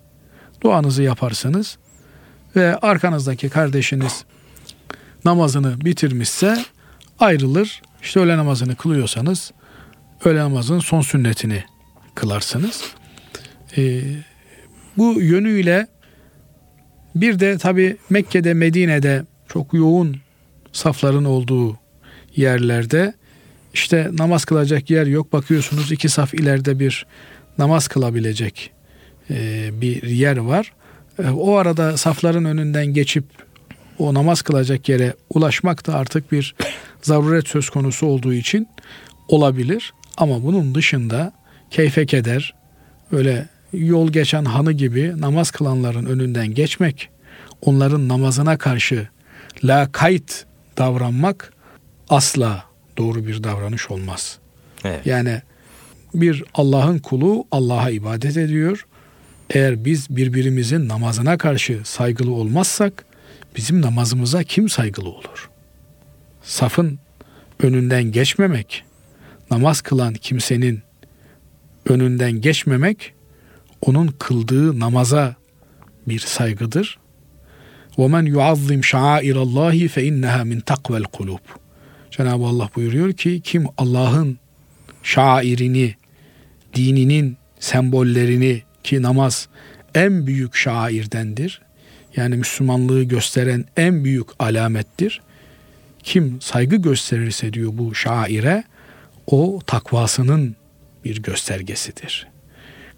Duanızı 0.60 1.02
yaparsınız 1.02 1.78
ve 2.56 2.76
arkanızdaki 2.76 3.48
kardeşiniz 3.48 4.24
namazını 5.24 5.80
bitirmişse 5.84 6.64
ayrılır. 7.18 7.82
İşte 8.02 8.20
öğle 8.20 8.36
namazını 8.36 8.76
kılıyorsanız 8.76 9.52
öğle 10.24 10.38
namazının 10.38 10.80
son 10.80 11.00
sünnetini 11.00 11.64
kılarsınız. 12.14 12.84
Ee, 13.76 14.00
bu 14.96 15.20
yönüyle 15.20 15.86
bir 17.14 17.40
de 17.40 17.58
tabi 17.58 17.96
Mekke'de 18.10 18.54
Medine'de 18.54 19.24
çok 19.48 19.74
yoğun 19.74 20.16
safların 20.72 21.24
olduğu 21.24 21.78
yerlerde 22.36 23.14
işte 23.74 24.10
namaz 24.12 24.44
kılacak 24.44 24.90
yer 24.90 25.06
yok. 25.06 25.32
Bakıyorsunuz 25.32 25.92
iki 25.92 26.08
saf 26.08 26.34
ileride 26.34 26.78
bir 26.78 27.06
namaz 27.58 27.88
kılabilecek 27.88 28.70
e, 29.30 29.70
bir 29.80 30.02
yer 30.02 30.36
var. 30.36 30.72
E, 31.18 31.30
o 31.30 31.54
arada 31.54 31.96
safların 31.96 32.44
önünden 32.44 32.86
geçip 32.86 33.24
o 33.98 34.14
namaz 34.14 34.42
kılacak 34.42 34.88
yere 34.88 35.14
ulaşmak 35.30 35.86
da 35.86 35.94
artık 35.94 36.32
bir 36.32 36.54
zaruret 37.02 37.48
söz 37.48 37.70
konusu 37.70 38.06
olduğu 38.06 38.32
için 38.32 38.68
olabilir. 39.28 39.92
Ama 40.16 40.42
bunun 40.42 40.74
dışında 40.74 41.32
keyfe 41.70 42.06
keder, 42.06 42.54
öyle 43.12 43.48
yol 43.72 44.12
geçen 44.12 44.44
hanı 44.44 44.72
gibi 44.72 45.20
namaz 45.20 45.50
kılanların 45.50 46.06
önünden 46.06 46.46
geçmek, 46.46 47.08
onların 47.62 48.08
namazına 48.08 48.58
karşı 48.58 49.08
la 49.64 49.92
kayıt 49.92 50.44
davranmak 50.78 51.52
asla 52.08 52.71
doğru 52.97 53.27
bir 53.27 53.43
davranış 53.43 53.91
olmaz. 53.91 54.39
Evet. 54.83 55.05
Yani 55.05 55.41
bir 56.13 56.43
Allah'ın 56.53 56.99
kulu 56.99 57.45
Allah'a 57.51 57.89
ibadet 57.89 58.37
ediyor. 58.37 58.85
Eğer 59.49 59.85
biz 59.85 60.09
birbirimizin 60.09 60.87
namazına 60.87 61.37
karşı 61.37 61.81
saygılı 61.83 62.31
olmazsak 62.31 63.05
bizim 63.55 63.81
namazımıza 63.81 64.43
kim 64.43 64.69
saygılı 64.69 65.09
olur? 65.09 65.49
Safın 66.43 66.99
önünden 67.59 68.03
geçmemek, 68.03 68.83
namaz 69.51 69.81
kılan 69.81 70.13
kimsenin 70.13 70.81
önünden 71.89 72.31
geçmemek 72.31 73.13
onun 73.81 74.07
kıldığı 74.07 74.79
namaza 74.79 75.35
bir 76.07 76.19
saygıdır 76.19 76.99
وَمَنْ 77.97 78.25
يُعَظِّمْ 78.35 78.81
شَعَائِرَ 78.91 79.37
اللّٰهِ 79.45 79.77
فَاِنَّهَا 79.95 80.41
مِنْ 80.51 80.59
تَقْوَ 80.71 80.93
الْقُلُوبِ 81.03 81.45
Cenab-ı 82.12 82.44
Allah 82.44 82.70
buyuruyor 82.76 83.12
ki 83.12 83.40
kim 83.44 83.66
Allah'ın 83.78 84.38
şairini, 85.02 85.94
dininin 86.74 87.36
sembollerini 87.60 88.62
ki 88.84 89.02
namaz 89.02 89.48
en 89.94 90.26
büyük 90.26 90.54
şairdendir. 90.54 91.62
Yani 92.16 92.36
Müslümanlığı 92.36 93.02
gösteren 93.02 93.64
en 93.76 94.04
büyük 94.04 94.26
alamettir. 94.38 95.20
Kim 96.02 96.40
saygı 96.40 96.76
gösterirse 96.76 97.52
diyor 97.52 97.70
bu 97.74 97.94
şaire 97.94 98.64
o 99.26 99.60
takvasının 99.66 100.56
bir 101.04 101.22
göstergesidir. 101.22 102.26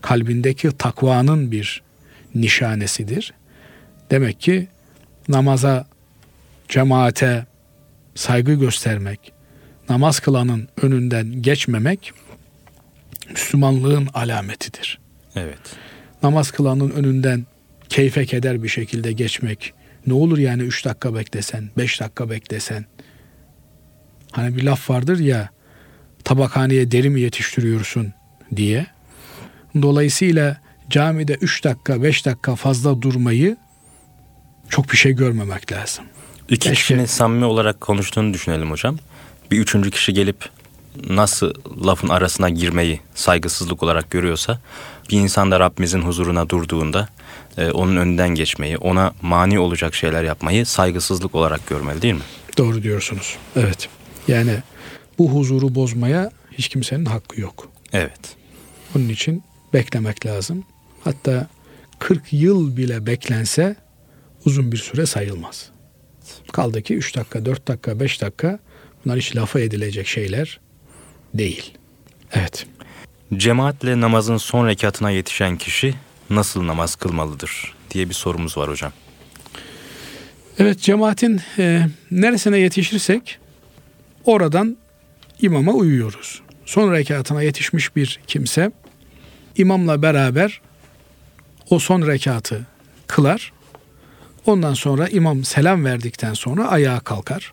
Kalbindeki 0.03 0.77
takvanın 0.79 1.53
bir 1.53 1.83
nişanesidir. 2.35 3.35
Demek 4.11 4.41
ki 4.41 4.69
namaza, 5.29 5.87
cemaate 6.69 7.47
saygı 8.15 8.55
göstermek, 8.55 9.33
namaz 9.89 10.21
kılanın 10.21 10.69
önünden 10.83 11.43
geçmemek 11.43 12.13
Müslümanlığın 13.31 14.09
alametidir. 14.15 15.01
Evet. 15.37 15.59
Namaz 16.23 16.51
kılanın 16.51 16.91
önünden 16.91 17.47
keyfe 17.89 18.27
keder 18.27 18.63
bir 18.63 18.69
şekilde 18.69 19.13
geçmek. 19.13 19.73
Ne 20.07 20.13
olur 20.13 20.39
yani 20.39 20.63
3 20.63 20.85
dakika 20.85 21.15
beklesen, 21.15 21.71
5 21.79 22.01
dakika 22.01 22.31
beklesen. 22.31 22.85
Hani 24.31 24.57
bir 24.57 24.63
laf 24.63 24.91
vardır 24.91 25.19
ya 25.19 25.49
tabakhaneye 26.25 26.91
deri 26.91 27.11
mi 27.11 27.21
yetiştiriyorsun 27.21 28.13
diye. 28.57 28.87
Dolayısıyla 29.83 30.61
camide 30.91 31.35
3 31.35 31.65
dakika 31.65 32.03
5 32.03 32.27
dakika 32.27 32.57
fazla 32.57 33.03
durmayı 33.03 33.57
çok 34.69 34.93
bir 34.93 34.97
şey 34.97 35.13
görmemek 35.13 35.73
lazım. 35.73 36.05
İki 36.49 36.59
Keşke. 36.59 36.75
kişinin 36.75 37.05
samimi 37.07 37.45
olarak 37.45 37.81
konuştuğunu 37.81 38.35
düşünelim 38.35 38.71
hocam. 38.71 38.99
Bir 39.51 39.59
üçüncü 39.59 39.91
kişi 39.91 40.15
gelip 40.15 40.37
nasıl 41.11 41.55
lafın 41.87 42.09
arasına 42.09 42.49
girmeyi 42.49 43.01
saygısızlık 43.15 43.83
olarak 43.83 44.11
görüyorsa 44.11 44.61
bir 45.11 45.21
insan 45.21 45.51
da 45.51 45.61
Rabbimizin 45.61 46.01
huzuruna 46.01 46.49
durduğunda 46.49 47.09
e, 47.57 47.71
onun 47.71 47.97
önünden 47.97 48.29
geçmeyi, 48.29 48.79
ona 48.79 49.13
mani 49.23 49.59
olacak 49.59 49.95
şeyler 49.95 50.25
yapmayı 50.25 50.67
saygısızlık 50.67 51.35
olarak 51.35 51.67
görmeli 51.67 52.03
değil 52.03 52.15
mi? 52.15 52.21
Doğru 52.59 52.83
diyorsunuz. 52.83 53.37
Evet. 53.57 53.89
Yani 54.29 54.57
bu 55.19 55.31
huzuru 55.31 55.75
bozmaya 55.75 56.31
hiç 56.53 56.69
kimsenin 56.69 57.05
hakkı 57.05 57.41
yok. 57.41 57.69
Evet. 57.93 58.21
Bunun 58.95 59.09
için 59.09 59.43
beklemek 59.73 60.27
lazım. 60.27 60.65
Hatta 61.05 61.49
40 61.99 62.33
yıl 62.33 62.77
bile 62.77 63.07
beklense 63.07 63.77
uzun 64.45 64.73
bir 64.73 64.77
süre 64.77 65.07
sayılmaz. 65.07 65.74
Kaldı 66.53 66.83
ki 66.83 66.95
3 66.95 67.17
dakika, 67.17 67.45
4 67.45 67.69
dakika, 67.69 68.01
5 68.01 68.23
dakika 68.23 68.59
bunlar 69.05 69.19
hiç 69.19 69.37
lafa 69.37 69.61
edilecek 69.61 70.07
şeyler 70.07 70.61
değil. 71.35 71.73
Evet. 72.33 72.67
Cemaatle 73.37 74.01
namazın 74.01 74.37
son 74.37 74.67
rekatına 74.67 75.11
yetişen 75.11 75.57
kişi 75.57 75.95
nasıl 76.31 76.67
namaz 76.67 76.97
kılmalıdır 76.97 77.75
diye 77.91 78.09
bir 78.09 78.15
sorumuz 78.15 78.59
var 78.59 78.69
hocam. 78.69 78.93
Evet 80.59 80.81
cemaatin 80.81 81.41
e, 81.59 81.87
neresine 82.11 82.59
yetişirsek 82.59 83.39
oradan 84.25 84.77
imama 85.41 85.73
uyuyoruz. 85.73 86.43
Son 86.67 86.93
rekatına 86.93 87.43
yetişmiş 87.43 87.97
bir 87.97 88.21
kimse 88.27 88.73
imamla 89.57 90.03
beraber 90.03 90.61
o 91.71 91.79
son 91.79 92.07
rekatı 92.07 92.67
kılar. 93.07 93.53
Ondan 94.47 94.75
sonra 94.75 95.09
imam 95.09 95.45
selam 95.45 95.85
verdikten 95.85 96.35
sonra 96.35 96.69
ayağa 96.69 97.01
kalkar. 97.01 97.53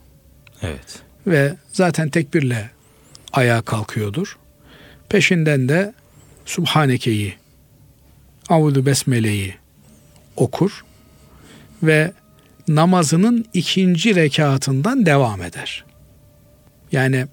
Evet. 0.61 0.99
Ve 1.27 1.55
zaten 1.73 2.09
tekbirle 2.09 2.69
ayağa 3.33 3.61
kalkıyordur. 3.61 4.37
Peşinden 5.09 5.69
de 5.69 5.93
Subhaneke'yi, 6.45 7.35
Avudu 8.49 8.85
Besmele'yi 8.85 9.55
okur 10.35 10.85
ve 11.83 12.11
namazının 12.67 13.45
ikinci 13.53 14.15
rekatından 14.15 15.05
devam 15.05 15.41
eder. 15.41 15.85
Yani 16.91 17.27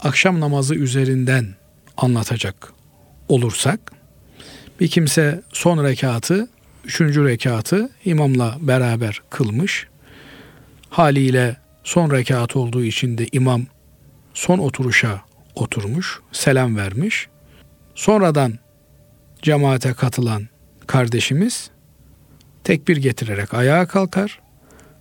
akşam 0.00 0.40
namazı 0.40 0.74
üzerinden 0.74 1.54
anlatacak 1.96 2.72
olursak 3.28 3.92
bir 4.80 4.88
kimse 4.88 5.42
son 5.52 5.84
rekatı, 5.84 6.48
üçüncü 6.84 7.24
rekatı 7.24 7.90
imamla 8.04 8.56
beraber 8.60 9.22
kılmış. 9.30 9.86
Haliyle 10.90 11.56
son 11.84 12.10
rekat 12.10 12.56
olduğu 12.56 12.84
için 12.84 13.18
de 13.18 13.26
imam 13.32 13.66
son 14.34 14.58
oturuşa 14.58 15.22
oturmuş, 15.54 16.20
selam 16.32 16.76
vermiş. 16.76 17.28
Sonradan 17.94 18.58
cemaate 19.42 19.92
katılan 19.92 20.48
kardeşimiz 20.86 21.70
tekbir 22.64 22.96
getirerek 22.96 23.54
ayağa 23.54 23.86
kalkar, 23.86 24.40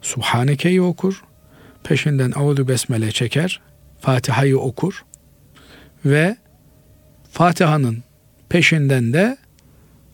Subhaneke'yi 0.01 0.81
okur, 0.81 1.23
peşinden 1.83 2.31
Avudu 2.31 2.67
Besmele 2.67 3.11
çeker, 3.11 3.61
Fatiha'yı 3.99 4.59
okur 4.59 5.05
ve 6.05 6.37
Fatiha'nın 7.31 8.03
peşinden 8.49 9.13
de 9.13 9.37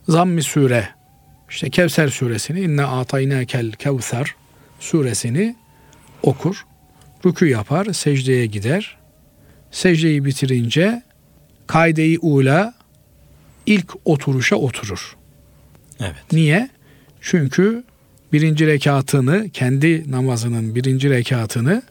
Zammi 0.07 0.43
Sure, 0.43 0.89
işte 1.49 1.69
Kevser 1.69 2.07
suresini, 2.07 2.59
İnne 2.59 2.83
Ataynakel 2.83 3.71
Kevser 3.71 4.35
suresini 4.79 5.55
okur, 6.23 6.65
rükü 7.25 7.47
yapar, 7.47 7.85
secdeye 7.85 8.45
gider, 8.45 8.97
secdeyi 9.71 10.25
bitirince 10.25 11.03
kaydeyi 11.67 12.19
ula 12.19 12.73
ilk 13.65 13.93
oturuşa 14.05 14.55
oturur. 14.55 15.15
Evet. 15.99 16.15
Niye? 16.31 16.69
Çünkü 17.21 17.83
birinci 18.33 18.67
rekatını, 18.67 19.49
kendi 19.49 20.11
namazının 20.11 20.75
birinci 20.75 21.09
rekatını 21.09 21.83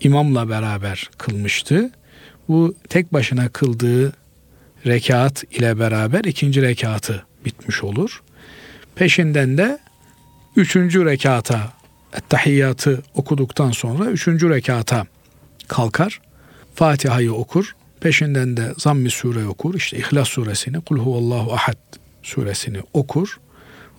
imamla 0.00 0.48
beraber 0.48 1.10
kılmıştı. 1.18 1.90
Bu 2.48 2.74
tek 2.88 3.12
başına 3.12 3.48
kıldığı 3.48 4.12
rekat 4.86 5.44
ile 5.50 5.78
beraber 5.78 6.24
ikinci 6.24 6.62
rekatı 6.62 7.26
bitmiş 7.44 7.82
olur. 7.84 8.22
Peşinden 8.96 9.58
de 9.58 9.78
üçüncü 10.56 11.04
rekata 11.04 11.72
tahiyyatı 12.28 13.02
okuduktan 13.14 13.70
sonra 13.70 14.04
üçüncü 14.04 14.50
rekata 14.50 15.06
kalkar. 15.68 16.20
Fatiha'yı 16.74 17.32
okur. 17.32 17.76
Peşinden 18.00 18.56
de 18.56 18.74
Zammi 18.76 19.10
sure 19.10 19.46
okur. 19.46 19.74
İşte 19.74 19.96
İhlas 19.98 20.28
suresini, 20.28 20.80
Kul 20.80 20.98
huvallahu 20.98 21.52
ahad 21.52 21.78
suresini 22.22 22.78
okur. 22.92 23.40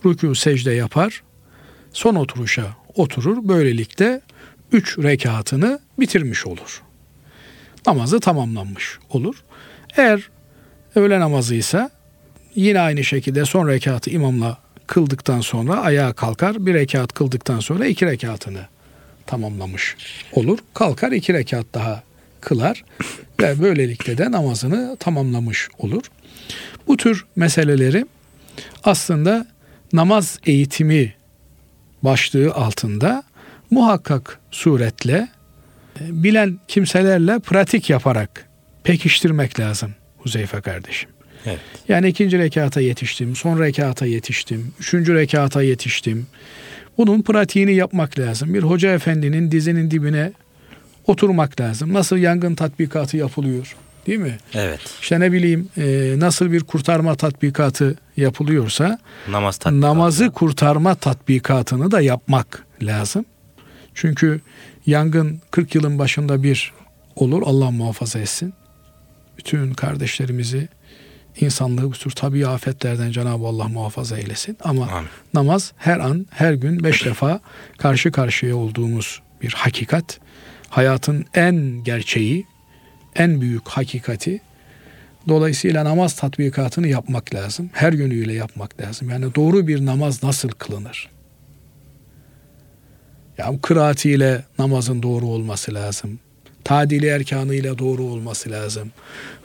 Rükû 0.04 0.34
secde 0.34 0.72
yapar. 0.72 1.22
Son 1.92 2.14
oturuşa 2.14 2.76
oturur. 2.94 3.48
Böylelikle 3.48 4.20
üç 4.72 4.98
rekatını 4.98 5.80
bitirmiş 5.98 6.46
olur. 6.46 6.82
Namazı 7.86 8.20
tamamlanmış 8.20 8.98
olur. 9.10 9.44
Eğer 9.96 10.30
öğle 10.94 11.20
namazıysa 11.20 11.90
yine 12.54 12.80
aynı 12.80 13.04
şekilde 13.04 13.44
son 13.44 13.68
rekatı 13.68 14.10
imamla 14.10 14.67
kıldıktan 14.88 15.40
sonra 15.40 15.76
ayağa 15.76 16.12
kalkar. 16.12 16.66
Bir 16.66 16.74
rekat 16.74 17.12
kıldıktan 17.12 17.60
sonra 17.60 17.86
iki 17.86 18.06
rekatını 18.06 18.60
tamamlamış 19.26 19.96
olur. 20.32 20.58
Kalkar 20.74 21.12
iki 21.12 21.34
rekat 21.34 21.66
daha 21.74 22.02
kılar 22.40 22.84
ve 23.40 23.62
böylelikle 23.62 24.18
de 24.18 24.30
namazını 24.30 24.96
tamamlamış 25.00 25.68
olur. 25.78 26.02
Bu 26.86 26.96
tür 26.96 27.26
meseleleri 27.36 28.06
aslında 28.84 29.46
namaz 29.92 30.38
eğitimi 30.46 31.14
başlığı 32.02 32.52
altında 32.52 33.22
muhakkak 33.70 34.38
suretle 34.50 35.28
e, 36.00 36.22
bilen 36.22 36.58
kimselerle 36.68 37.38
pratik 37.38 37.90
yaparak 37.90 38.48
pekiştirmek 38.84 39.60
lazım 39.60 39.94
Huzeyfe 40.18 40.60
kardeşim. 40.60 41.10
Evet. 41.48 41.60
Yani 41.88 42.08
ikinci 42.08 42.38
rekata 42.38 42.80
yetiştim, 42.80 43.36
son 43.36 43.60
rekata 43.60 44.06
yetiştim, 44.06 44.72
üçüncü 44.80 45.14
rekata 45.14 45.62
yetiştim. 45.62 46.26
Bunun 46.98 47.22
pratiğini 47.22 47.74
yapmak 47.74 48.18
lazım. 48.18 48.54
Bir 48.54 48.62
hoca 48.62 48.94
efendinin 48.94 49.50
dizinin 49.50 49.90
dibine 49.90 50.32
oturmak 51.06 51.60
lazım. 51.60 51.92
Nasıl 51.94 52.16
yangın 52.16 52.54
tatbikatı 52.54 53.16
yapılıyor 53.16 53.76
değil 54.06 54.18
mi? 54.18 54.38
Evet. 54.54 54.80
İşte 55.02 55.20
ne 55.20 55.32
bileyim 55.32 55.68
e, 55.76 56.14
nasıl 56.18 56.52
bir 56.52 56.60
kurtarma 56.60 57.14
tatbikatı 57.14 57.94
yapılıyorsa 58.16 58.98
Namaz 59.28 59.58
tatbikatı. 59.58 59.80
namazı 59.80 60.30
kurtarma 60.30 60.94
tatbikatını 60.94 61.90
da 61.90 62.00
yapmak 62.00 62.64
lazım. 62.82 63.24
Çünkü 63.94 64.40
yangın 64.86 65.40
40 65.50 65.74
yılın 65.74 65.98
başında 65.98 66.42
bir 66.42 66.72
olur 67.16 67.42
Allah 67.46 67.70
muhafaza 67.70 68.18
etsin. 68.18 68.54
Bütün 69.38 69.74
kardeşlerimizi 69.74 70.68
insanlığı 71.40 71.90
bu 71.90 71.92
tür 71.92 72.10
tabii 72.10 72.46
afetlerden 72.46 73.10
Cenab-ı 73.10 73.46
Allah 73.46 73.68
muhafaza 73.68 74.18
eylesin. 74.18 74.56
Ama 74.64 74.88
Amin. 74.88 75.08
namaz 75.34 75.72
her 75.76 75.98
an, 75.98 76.26
her 76.30 76.52
gün 76.52 76.84
beş 76.84 77.04
defa 77.04 77.40
karşı 77.78 78.12
karşıya 78.12 78.56
olduğumuz 78.56 79.22
bir 79.42 79.52
hakikat. 79.52 80.20
Hayatın 80.68 81.24
en 81.34 81.56
gerçeği, 81.84 82.46
en 83.16 83.40
büyük 83.40 83.68
hakikati. 83.68 84.40
Dolayısıyla 85.28 85.84
namaz 85.84 86.16
tatbikatını 86.16 86.88
yapmak 86.88 87.34
lazım. 87.34 87.70
Her 87.72 87.92
yönüyle 87.92 88.32
yapmak 88.32 88.80
lazım. 88.80 89.10
Yani 89.10 89.34
doğru 89.34 89.66
bir 89.66 89.86
namaz 89.86 90.22
nasıl 90.22 90.48
kılınır? 90.48 91.08
Ya 93.38 93.52
kıraatiyle 93.62 94.44
namazın 94.58 95.02
doğru 95.02 95.26
olması 95.26 95.74
lazım. 95.74 96.18
Tadili 96.64 97.06
erkanıyla 97.06 97.78
doğru 97.78 98.02
olması 98.02 98.50
lazım. 98.50 98.92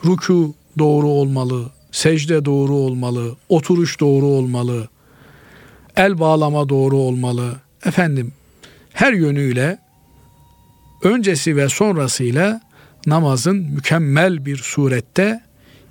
Ruku 0.05 0.55
doğru 0.79 1.07
olmalı, 1.07 1.71
secde 1.93 2.45
doğru 2.45 2.73
olmalı, 2.75 3.35
oturuş 3.49 3.99
doğru 3.99 4.25
olmalı, 4.25 4.87
el 5.95 6.19
bağlama 6.19 6.69
doğru 6.69 6.97
olmalı. 6.97 7.55
Efendim 7.85 8.31
her 8.93 9.13
yönüyle 9.13 9.77
öncesi 11.03 11.55
ve 11.55 11.69
sonrasıyla 11.69 12.61
namazın 13.07 13.57
mükemmel 13.57 14.45
bir 14.45 14.57
surette 14.57 15.41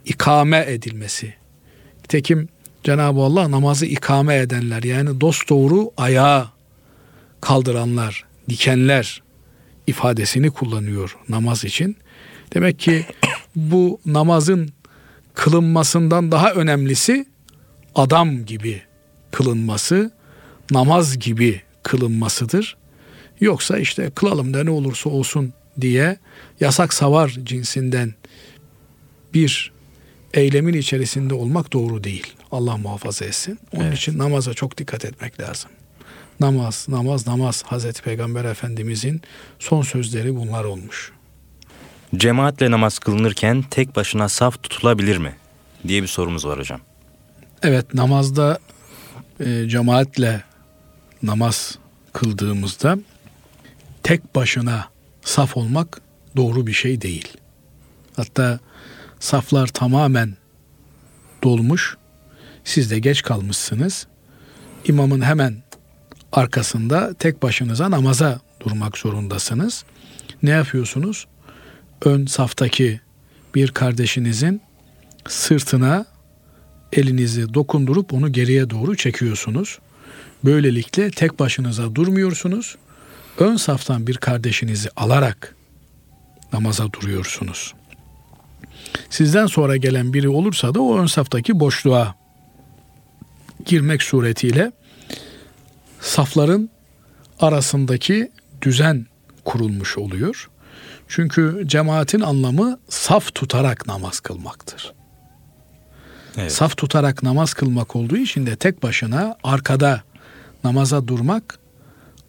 ikame 0.04 0.64
edilmesi. 0.68 1.34
Tekim 2.08 2.48
Cenab-ı 2.84 3.20
Allah 3.20 3.50
namazı 3.50 3.86
ikame 3.86 4.36
edenler 4.36 4.82
yani 4.82 5.20
dost 5.20 5.48
doğru 5.48 5.90
ayağa 5.96 6.52
kaldıranlar, 7.40 8.24
dikenler 8.48 9.22
ifadesini 9.86 10.50
kullanıyor 10.50 11.16
namaz 11.28 11.64
için. 11.64 11.96
Demek 12.54 12.78
ki 12.78 13.06
bu 13.56 14.00
namazın 14.06 14.70
kılınmasından 15.34 16.32
daha 16.32 16.52
önemlisi 16.52 17.26
adam 17.94 18.44
gibi 18.44 18.82
kılınması, 19.30 20.10
namaz 20.70 21.18
gibi 21.18 21.62
kılınmasıdır. 21.82 22.76
Yoksa 23.40 23.78
işte 23.78 24.10
kılalım 24.14 24.54
da 24.54 24.64
ne 24.64 24.70
olursa 24.70 25.10
olsun 25.10 25.52
diye 25.80 26.18
yasak 26.60 26.94
savar 26.94 27.28
cinsinden 27.44 28.14
bir 29.34 29.72
eylemin 30.34 30.74
içerisinde 30.74 31.34
olmak 31.34 31.72
doğru 31.72 32.04
değil. 32.04 32.34
Allah 32.50 32.76
muhafaza 32.76 33.24
etsin. 33.24 33.58
Onun 33.72 33.84
evet. 33.84 33.98
için 33.98 34.18
namaza 34.18 34.54
çok 34.54 34.78
dikkat 34.78 35.04
etmek 35.04 35.40
lazım. 35.40 35.70
Namaz, 36.40 36.86
namaz, 36.88 37.26
namaz. 37.26 37.62
Hazreti 37.66 38.02
Peygamber 38.02 38.44
Efendimizin 38.44 39.22
son 39.58 39.82
sözleri 39.82 40.36
bunlar 40.36 40.64
olmuş. 40.64 41.12
Cemaatle 42.16 42.70
namaz 42.70 42.98
kılınırken 42.98 43.62
tek 43.62 43.96
başına 43.96 44.28
saf 44.28 44.62
tutulabilir 44.62 45.16
mi? 45.16 45.36
diye 45.88 46.02
bir 46.02 46.06
sorumuz 46.06 46.46
var 46.46 46.58
hocam. 46.58 46.80
Evet 47.62 47.94
namazda 47.94 48.58
e, 49.40 49.68
cemaatle 49.68 50.42
namaz 51.22 51.78
kıldığımızda 52.12 52.98
tek 54.02 54.34
başına 54.34 54.88
saf 55.22 55.56
olmak 55.56 56.00
doğru 56.36 56.66
bir 56.66 56.72
şey 56.72 57.00
değil. 57.00 57.28
Hatta 58.16 58.58
saflar 59.20 59.66
tamamen 59.66 60.36
dolmuş. 61.42 61.96
Siz 62.64 62.90
de 62.90 62.98
geç 62.98 63.22
kalmışsınız. 63.22 64.06
İmamın 64.84 65.20
hemen 65.20 65.62
arkasında 66.32 67.14
tek 67.14 67.42
başınıza 67.42 67.90
namaza 67.90 68.40
durmak 68.60 68.98
zorundasınız. 68.98 69.84
Ne 70.42 70.50
yapıyorsunuz? 70.50 71.26
Ön 72.04 72.26
saftaki 72.26 73.00
bir 73.54 73.70
kardeşinizin 73.70 74.60
sırtına 75.28 76.06
elinizi 76.92 77.54
dokundurup 77.54 78.12
onu 78.12 78.32
geriye 78.32 78.70
doğru 78.70 78.96
çekiyorsunuz. 78.96 79.78
Böylelikle 80.44 81.10
tek 81.10 81.38
başınıza 81.38 81.94
durmuyorsunuz. 81.94 82.76
Ön 83.38 83.56
saftan 83.56 84.06
bir 84.06 84.16
kardeşinizi 84.16 84.88
alarak 84.96 85.56
namaza 86.52 86.92
duruyorsunuz. 86.92 87.74
Sizden 89.10 89.46
sonra 89.46 89.76
gelen 89.76 90.12
biri 90.12 90.28
olursa 90.28 90.74
da 90.74 90.82
o 90.82 90.98
ön 90.98 91.06
saftaki 91.06 91.60
boşluğa 91.60 92.14
girmek 93.64 94.02
suretiyle 94.02 94.72
safların 96.00 96.70
arasındaki 97.40 98.32
düzen 98.62 99.06
kurulmuş 99.44 99.98
oluyor. 99.98 100.48
Çünkü 101.14 101.62
cemaatin 101.66 102.20
anlamı 102.20 102.78
saf 102.88 103.34
tutarak 103.34 103.86
namaz 103.86 104.20
kılmaktır. 104.20 104.92
Evet. 106.36 106.52
Saf 106.52 106.76
tutarak 106.76 107.22
namaz 107.22 107.54
kılmak 107.54 107.96
olduğu 107.96 108.16
için 108.16 108.46
de 108.46 108.56
tek 108.56 108.82
başına 108.82 109.36
arkada 109.44 110.02
namaza 110.64 111.08
durmak 111.08 111.58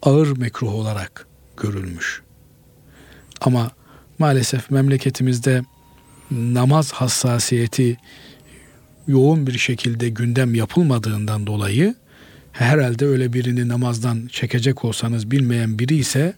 ağır 0.02 0.36
mekruh 0.36 0.74
olarak 0.74 1.26
görülmüş. 1.56 2.22
Ama 3.40 3.70
maalesef 4.18 4.70
memleketimizde 4.70 5.62
namaz 6.30 6.92
hassasiyeti 6.92 7.96
yoğun 9.06 9.46
bir 9.46 9.58
şekilde 9.58 10.08
gündem 10.08 10.54
yapılmadığından 10.54 11.46
dolayı 11.46 11.94
herhalde 12.52 13.06
öyle 13.06 13.32
birini 13.32 13.68
namazdan 13.68 14.26
çekecek 14.32 14.84
olsanız 14.84 15.30
bilmeyen 15.30 15.78
biri 15.78 15.96
ise 15.96 16.34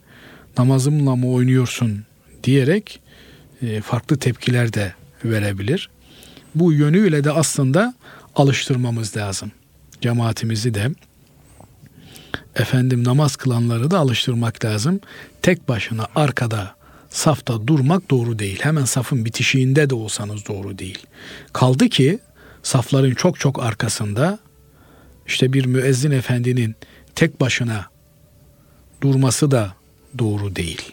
namazımla 0.58 1.16
mı 1.16 1.32
oynuyorsun 1.32 2.04
diyerek 2.44 3.00
e, 3.62 3.80
farklı 3.80 4.18
tepkiler 4.18 4.72
de 4.72 4.94
verebilir. 5.24 5.90
Bu 6.54 6.72
yönüyle 6.72 7.24
de 7.24 7.32
aslında 7.32 7.94
alıştırmamız 8.34 9.16
lazım. 9.16 9.52
Cemaatimizi 10.00 10.74
de 10.74 10.90
efendim 12.56 13.04
namaz 13.04 13.36
kılanları 13.36 13.90
da 13.90 13.98
alıştırmak 13.98 14.64
lazım. 14.64 15.00
Tek 15.42 15.68
başına 15.68 16.06
arkada 16.14 16.76
safta 17.10 17.66
durmak 17.66 18.10
doğru 18.10 18.38
değil. 18.38 18.58
Hemen 18.62 18.84
safın 18.84 19.24
bitişiğinde 19.24 19.90
de 19.90 19.94
olsanız 19.94 20.46
doğru 20.48 20.78
değil. 20.78 21.06
Kaldı 21.52 21.88
ki 21.88 22.18
safların 22.62 23.14
çok 23.14 23.40
çok 23.40 23.62
arkasında 23.62 24.38
işte 25.26 25.52
bir 25.52 25.66
müezzin 25.66 26.10
efendinin 26.10 26.76
tek 27.14 27.40
başına 27.40 27.86
durması 29.00 29.50
da 29.50 29.74
doğru 30.18 30.56
değil. 30.56 30.92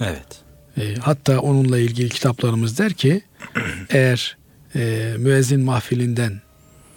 Evet. 0.00 0.47
E, 0.80 0.94
hatta 1.00 1.40
onunla 1.40 1.78
ilgili 1.78 2.08
kitaplarımız 2.08 2.78
der 2.78 2.92
ki 2.92 3.22
eğer 3.90 4.36
e, 4.74 5.14
müezzin 5.18 5.60
mahfilinden 5.60 6.40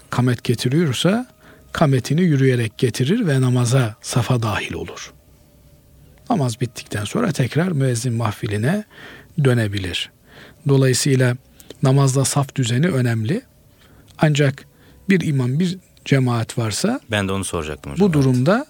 kamet 0.09 0.43
getiriyorsa 0.43 1.27
kametini 1.71 2.21
yürüyerek 2.21 2.77
getirir 2.77 3.27
ve 3.27 3.41
namaza 3.41 3.95
safa 4.01 4.41
dahil 4.43 4.73
olur. 4.73 5.13
Namaz 6.29 6.61
bittikten 6.61 7.05
sonra 7.05 7.31
tekrar 7.31 7.67
müezzin 7.67 8.13
mahfiline 8.13 8.83
dönebilir. 9.43 10.11
Dolayısıyla 10.67 11.37
namazda 11.83 12.25
saf 12.25 12.55
düzeni 12.55 12.87
önemli. 12.87 13.41
Ancak 14.17 14.65
bir 15.09 15.21
imam 15.21 15.59
bir 15.59 15.77
cemaat 16.05 16.57
varsa 16.57 16.99
ben 17.11 17.27
de 17.27 17.31
onu 17.31 17.43
soracaktım 17.43 17.91
hocam. 17.91 18.09
Bu 18.09 18.13
durumda 18.13 18.65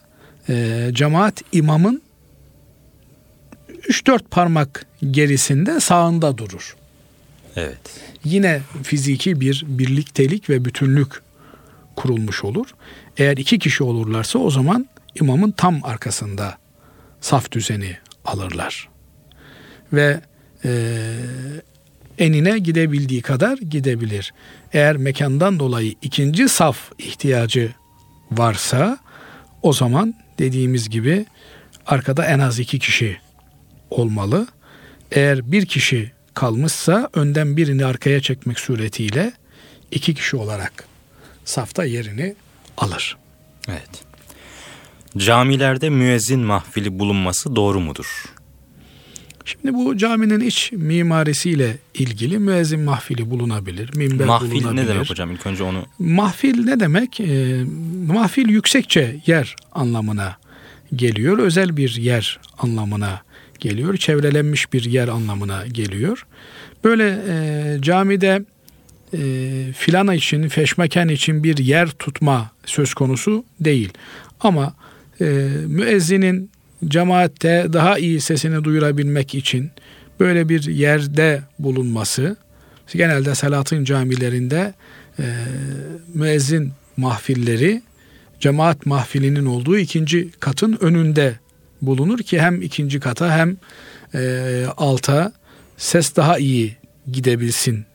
e, 0.49 0.89
cemaat 0.93 1.41
imamın 1.51 2.01
3-4 3.81 4.19
parmak 4.31 4.85
gerisinde 5.11 5.79
sağında 5.79 6.37
durur. 6.37 6.75
Evet. 7.55 7.79
Yine 8.23 8.61
fiziki 8.83 9.41
bir 9.41 9.63
birliktelik 9.67 10.49
ve 10.49 10.65
bütünlük 10.65 11.21
kurulmuş 11.95 12.43
olur. 12.43 12.67
Eğer 13.17 13.37
iki 13.37 13.59
kişi 13.59 13.83
olurlarsa 13.83 14.39
o 14.39 14.49
zaman 14.49 14.87
imamın 15.15 15.51
tam 15.51 15.79
arkasında 15.83 16.57
saf 17.21 17.51
düzeni 17.51 17.97
alırlar. 18.25 18.89
Ve 19.93 20.21
e, 20.65 20.71
enine 22.17 22.59
gidebildiği 22.59 23.21
kadar 23.21 23.57
gidebilir. 23.57 24.33
Eğer 24.73 24.97
mekandan 24.97 25.59
dolayı 25.59 25.93
ikinci 26.01 26.49
saf 26.49 26.77
ihtiyacı 26.97 27.73
varsa 28.31 28.97
o 29.61 29.73
zaman 29.73 30.13
dediğimiz 30.39 30.89
gibi 30.89 31.25
arkada 31.85 32.25
en 32.25 32.39
az 32.39 32.59
iki 32.59 32.79
kişi 32.79 33.17
olmalı. 33.91 34.47
Eğer 35.11 35.51
bir 35.51 35.65
kişi 35.65 36.11
kalmışsa 36.33 37.09
önden 37.13 37.57
birini 37.57 37.85
arkaya 37.85 38.21
çekmek 38.21 38.59
suretiyle 38.59 39.33
iki 39.91 40.13
kişi 40.13 40.35
olarak 40.37 40.85
safta 41.45 41.85
yerini 41.85 42.35
alır. 42.77 43.17
Evet. 43.67 44.03
Camilerde 45.17 45.89
müezzin 45.89 46.39
mahfili 46.39 46.99
bulunması 46.99 47.55
doğru 47.55 47.79
mudur? 47.79 48.25
Şimdi 49.45 49.73
bu 49.73 49.97
caminin 49.97 50.39
iç 50.39 50.71
mimarisiyle 50.71 51.77
ilgili 51.93 52.39
müezzin 52.39 52.79
mahfili 52.79 53.29
bulunabilir, 53.29 53.95
minber 53.95 54.27
mahfil 54.27 54.51
bulunabilir. 54.51 54.65
Mahfil 54.65 54.81
ne 54.81 54.95
demek 54.95 55.09
hocam 55.09 55.31
ilk 55.31 55.47
önce 55.47 55.63
onu? 55.63 55.85
Mahfil 55.99 56.63
ne 56.63 56.79
demek? 56.79 57.19
E, 57.19 57.63
mahfil 58.07 58.49
yüksekçe 58.49 59.21
yer 59.25 59.55
anlamına 59.71 60.37
geliyor. 60.95 61.37
Özel 61.37 61.77
bir 61.77 61.95
yer 61.95 62.39
anlamına 62.57 63.21
geliyor. 63.61 63.97
Çevrelenmiş 63.97 64.73
bir 64.73 64.83
yer 64.83 65.07
anlamına 65.07 65.67
geliyor. 65.67 66.25
Böyle 66.83 67.19
e, 67.29 67.77
camide 67.81 68.41
e, 69.13 69.19
filana 69.77 70.13
için, 70.13 70.47
feşmeken 70.47 71.07
için 71.07 71.43
bir 71.43 71.57
yer 71.57 71.89
tutma 71.89 72.51
söz 72.65 72.93
konusu 72.93 73.45
değil. 73.59 73.89
Ama 74.39 74.73
e, 75.21 75.25
müezzinin 75.67 76.51
cemaatte 76.85 77.67
daha 77.73 77.97
iyi 77.97 78.21
sesini 78.21 78.63
duyurabilmek 78.63 79.35
için 79.35 79.71
böyle 80.19 80.49
bir 80.49 80.63
yerde 80.63 81.41
bulunması, 81.59 82.35
genelde 82.93 83.35
Selahattin 83.35 83.83
camilerinde 83.83 84.73
e, 85.19 85.23
müezzin 86.13 86.71
mahfilleri 86.97 87.81
cemaat 88.39 88.85
mahfilinin 88.85 89.45
olduğu 89.45 89.77
ikinci 89.77 90.31
katın 90.39 90.77
önünde 90.81 91.39
bulunur 91.81 92.19
ki 92.19 92.41
hem 92.41 92.61
ikinci 92.61 92.99
kata 92.99 93.37
hem 93.37 93.57
e, 94.13 94.63
alta 94.77 95.31
ses 95.77 96.15
daha 96.15 96.37
iyi 96.37 96.75
gidebilsin 97.11 97.85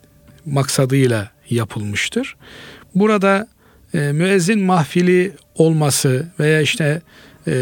maksadıyla 0.47 1.31
yapılmıştır. 1.51 2.37
Burada 2.95 3.49
e, 3.95 3.99
müezzin 3.99 4.61
mahfili 4.61 5.33
olması 5.55 6.27
veya 6.41 6.61
işte 6.61 7.03
e, 7.47 7.53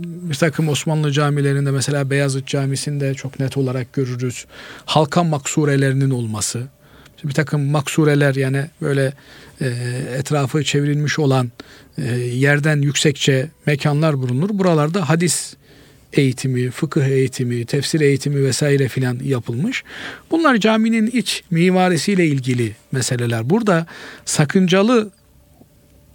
bir 0.00 0.34
takım 0.34 0.68
Osmanlı 0.68 1.12
camilerinde 1.12 1.70
mesela 1.70 2.10
Beyazıt 2.10 2.46
Camisi'nde 2.46 3.14
çok 3.14 3.40
net 3.40 3.56
olarak 3.56 3.92
görürüz. 3.92 4.46
Halka 4.84 5.24
maksurelerinin 5.24 6.10
olması. 6.10 6.62
Bir 7.24 7.32
takım 7.32 7.70
maksureler 7.70 8.34
yani 8.34 8.66
böyle 8.82 9.12
e, 9.60 9.66
etrafı 10.18 10.64
çevrilmiş 10.64 11.18
olan 11.18 11.50
e, 11.98 12.14
yerden 12.16 12.82
yüksekçe 12.82 13.48
mekanlar 13.66 14.18
bulunur. 14.18 14.48
Buralarda 14.52 15.08
hadis 15.08 15.54
eğitimi, 16.12 16.70
fıkıh 16.70 17.04
eğitimi, 17.04 17.64
tefsir 17.64 18.00
eğitimi 18.00 18.44
vesaire 18.44 18.88
filan 18.88 19.18
yapılmış. 19.24 19.84
Bunlar 20.30 20.56
caminin 20.56 21.06
iç 21.06 21.44
mimarisiyle 21.50 22.26
ilgili 22.26 22.72
meseleler. 22.92 23.50
Burada 23.50 23.86
sakıncalı 24.24 25.10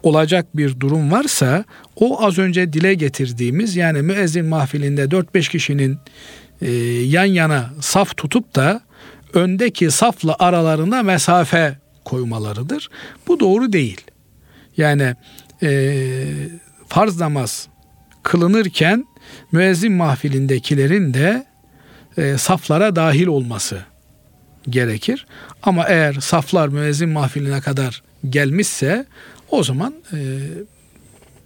olacak 0.03 0.45
bir 0.57 0.79
durum 0.79 1.11
varsa 1.11 1.65
o 1.95 2.25
az 2.25 2.37
önce 2.37 2.73
dile 2.73 2.93
getirdiğimiz 2.93 3.75
yani 3.75 4.01
müezzin 4.01 4.45
mahfilinde 4.45 5.03
4-5 5.03 5.49
kişinin 5.51 5.97
e, 6.61 6.71
yan 7.05 7.25
yana 7.25 7.69
saf 7.81 8.17
tutup 8.17 8.55
da 8.55 8.81
öndeki 9.33 9.91
safla 9.91 10.35
aralarında 10.39 11.03
mesafe 11.03 11.77
koymalarıdır. 12.09 12.89
Bu 13.27 13.39
doğru 13.39 13.73
değil. 13.73 14.01
Yani 14.77 15.15
e, 15.63 15.93
farz 16.87 17.19
namaz 17.19 17.67
kılınırken 18.23 19.05
müezzin 19.51 19.91
mahfilindekilerin 19.91 21.13
de 21.13 21.45
e, 22.17 22.37
saflara 22.37 22.95
dahil 22.95 23.27
olması 23.27 23.79
gerekir. 24.69 25.27
Ama 25.63 25.87
eğer 25.87 26.13
saflar 26.13 26.67
müezzin 26.67 27.09
mahfiline 27.09 27.61
kadar 27.61 28.03
gelmişse 28.29 29.05
o 29.49 29.63
zaman 29.63 29.93
e, 30.13 30.17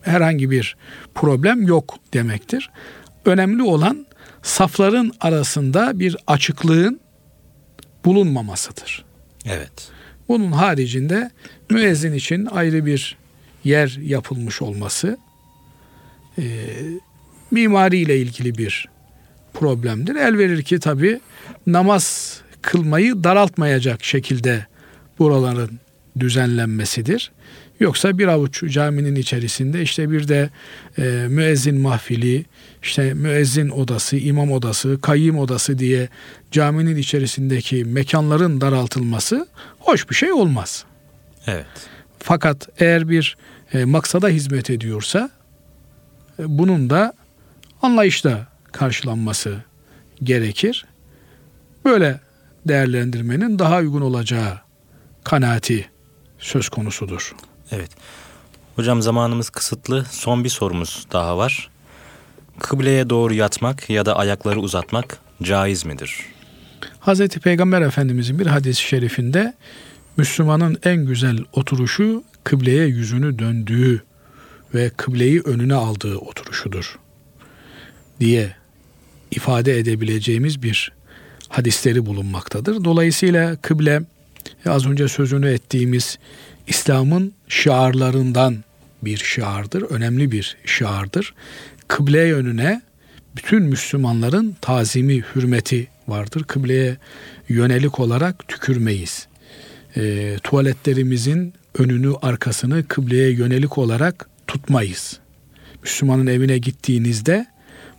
herhangi 0.02 0.52
bir 0.52 0.78
problem 1.16 1.68
yok 1.68 1.96
demektir. 2.14 2.70
Önemli 3.26 3.64
olan 3.64 4.06
safların 4.44 5.12
arasında 5.20 6.00
bir 6.00 6.18
açıklığın 6.28 7.00
bulunmamasıdır. 8.06 9.06
Evet. 9.46 9.92
Bunun 10.28 10.52
haricinde 10.52 11.32
müezzin 11.70 12.14
için 12.14 12.46
ayrı 12.46 12.86
bir 12.86 13.18
yer 13.64 14.00
yapılmış 14.02 14.62
olması 14.62 15.18
e, 16.38 16.44
mimari 17.52 17.98
ile 17.98 18.18
ilgili 18.18 18.58
bir 18.58 18.88
problemdir. 19.54 20.16
El 20.16 20.38
verir 20.38 20.64
ki 20.64 20.80
tabi 20.80 21.20
namaz 21.68 22.38
kılmayı 22.62 23.24
daraltmayacak 23.24 24.04
şekilde 24.04 24.66
buraların 25.20 25.80
düzenlenmesidir. 26.20 27.32
Yoksa 27.80 28.18
bir 28.18 28.28
avuç 28.28 28.64
caminin 28.64 29.16
içerisinde 29.16 29.82
işte 29.82 30.12
bir 30.12 30.28
de 30.28 30.50
e, 30.98 31.02
müezzin 31.30 31.82
mahfili, 31.82 32.46
işte 32.84 33.14
müezzin 33.14 33.70
odası, 33.70 34.18
imam 34.18 34.52
odası, 34.52 35.02
kayyim 35.02 35.38
odası 35.38 35.80
diye 35.80 36.10
caminin 36.52 36.96
içerisindeki 36.96 37.86
mekanların 37.86 38.62
daraltılması 38.62 39.48
hoş 39.84 40.10
bir 40.10 40.16
şey 40.16 40.34
olmaz. 40.34 40.86
Evet. 41.48 41.66
Fakat 42.20 42.70
eğer 42.80 43.10
bir 43.10 43.38
e, 43.74 43.86
maksada 43.86 44.28
hizmet 44.28 44.70
ediyorsa 44.70 45.30
e, 46.40 46.44
bunun 46.48 46.90
da 46.90 47.14
anlayışla 47.82 48.48
karşılanması 48.72 49.64
gerekir. 50.24 50.86
Böyle 51.86 52.20
değerlendirmenin 52.68 53.60
daha 53.60 53.78
uygun 53.78 54.02
olacağı 54.02 54.60
kanaati 55.24 55.90
söz 56.40 56.70
konusudur. 56.70 57.36
Evet. 57.72 57.90
Hocam 58.76 59.02
zamanımız 59.02 59.50
kısıtlı. 59.50 60.06
Son 60.12 60.44
bir 60.44 60.50
sorumuz 60.50 61.06
daha 61.12 61.38
var. 61.38 61.70
Kıbleye 62.60 63.10
doğru 63.10 63.34
yatmak 63.34 63.90
ya 63.90 64.06
da 64.06 64.18
ayakları 64.18 64.60
uzatmak 64.60 65.18
caiz 65.44 65.86
midir? 65.86 66.26
Hazreti 67.04 67.40
Peygamber 67.40 67.82
Efendimizin 67.82 68.40
bir 68.40 68.46
hadis-i 68.46 68.82
şerifinde 68.82 69.54
Müslümanın 70.18 70.78
en 70.84 71.06
güzel 71.06 71.38
oturuşu 71.54 72.24
kıbleye 72.44 72.86
yüzünü 72.86 73.40
döndüğü 73.40 74.04
ve 74.74 74.90
kıbleyi 74.90 75.42
önüne 75.42 75.74
aldığı 75.74 76.18
oturuşudur 76.18 77.00
diye 78.20 78.56
ifade 79.32 79.80
edebileceğimiz 79.80 80.64
bir 80.64 80.92
hadisleri 81.50 82.06
bulunmaktadır. 82.06 82.84
Dolayısıyla 82.84 83.56
kıble 83.56 84.02
az 84.66 84.88
önce 84.88 85.08
sözünü 85.08 85.50
ettiğimiz 85.50 86.20
İslam'ın 86.68 87.34
şiarlarından 87.48 88.64
bir 89.02 89.18
şiardır, 89.18 89.82
önemli 89.82 90.32
bir 90.32 90.58
şiardır. 90.66 91.34
Kıble 91.88 92.28
yönüne 92.28 92.82
bütün 93.36 93.64
Müslümanların 93.64 94.56
tazimi, 94.62 95.24
hürmeti 95.36 95.93
vardır. 96.08 96.44
Kıbleye 96.44 96.98
yönelik 97.50 98.00
olarak 98.00 98.48
tükürmeyiz. 98.48 99.28
E, 99.98 100.36
tuvaletlerimizin 100.44 101.54
önünü, 101.78 102.14
arkasını 102.22 102.88
kıbleye 102.88 103.32
yönelik 103.32 103.78
olarak 103.78 104.30
tutmayız. 104.48 105.20
Müslümanın 105.84 106.28
evine 106.28 106.58
gittiğinizde 106.58 107.46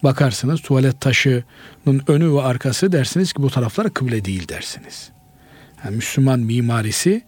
bakarsınız 0.02 0.60
tuvalet 0.60 1.00
taşının 1.00 2.02
önü 2.08 2.34
ve 2.34 2.42
arkası 2.42 2.92
dersiniz 2.92 3.32
ki 3.32 3.42
bu 3.42 3.50
taraflar 3.50 3.94
kıble 3.94 4.24
değil 4.24 4.48
dersiniz. 4.48 5.10
Yani 5.84 5.96
Müslüman 5.96 6.40
mimarisi 6.40 7.22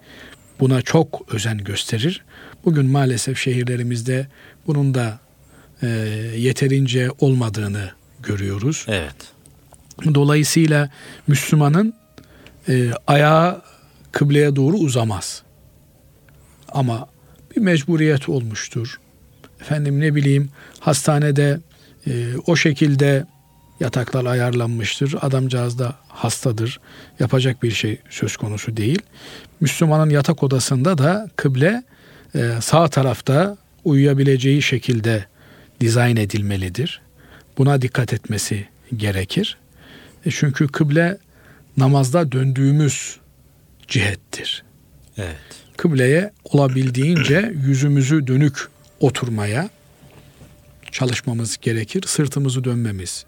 buna 0.60 0.82
çok 0.82 1.34
özen 1.34 1.58
gösterir. 1.58 2.24
Bugün 2.64 2.86
maalesef 2.86 3.38
şehirlerimizde 3.38 4.26
bunun 4.66 4.94
da 4.94 5.18
e, 5.82 5.86
yeterince 6.36 7.10
olmadığını 7.18 7.90
görüyoruz. 8.22 8.86
Evet. 8.88 9.35
Dolayısıyla 10.04 10.90
Müslümanın 11.26 11.94
e, 12.68 12.90
ayağı 13.06 13.62
kıbleye 14.12 14.56
doğru 14.56 14.76
uzamaz. 14.76 15.42
Ama 16.68 17.08
bir 17.56 17.60
mecburiyet 17.60 18.28
olmuştur. 18.28 19.00
Efendim 19.60 20.00
ne 20.00 20.14
bileyim 20.14 20.50
hastanede 20.80 21.60
e, 22.06 22.36
o 22.46 22.56
şekilde 22.56 23.26
yataklar 23.80 24.24
ayarlanmıştır. 24.24 25.14
Adamcağız 25.20 25.78
da 25.78 25.94
hastadır. 26.08 26.80
Yapacak 27.20 27.62
bir 27.62 27.70
şey 27.70 27.98
söz 28.10 28.36
konusu 28.36 28.76
değil. 28.76 29.02
Müslümanın 29.60 30.10
yatak 30.10 30.42
odasında 30.42 30.98
da 30.98 31.30
kıble 31.36 31.82
e, 32.34 32.50
sağ 32.60 32.88
tarafta 32.88 33.56
uyuyabileceği 33.84 34.62
şekilde 34.62 35.24
dizayn 35.80 36.16
edilmelidir. 36.16 37.00
Buna 37.58 37.82
dikkat 37.82 38.12
etmesi 38.12 38.68
gerekir. 38.96 39.58
E 40.26 40.30
çünkü 40.30 40.68
kıble 40.68 41.18
namazda 41.76 42.32
döndüğümüz 42.32 43.16
cihettir. 43.88 44.64
Evet. 45.18 45.36
Kıbleye 45.76 46.32
olabildiğince 46.44 47.54
yüzümüzü 47.66 48.26
dönük 48.26 48.68
oturmaya 49.00 49.70
çalışmamız 50.92 51.56
gerekir. 51.56 52.04
Sırtımızı 52.06 52.64
dönmemiz, 52.64 53.24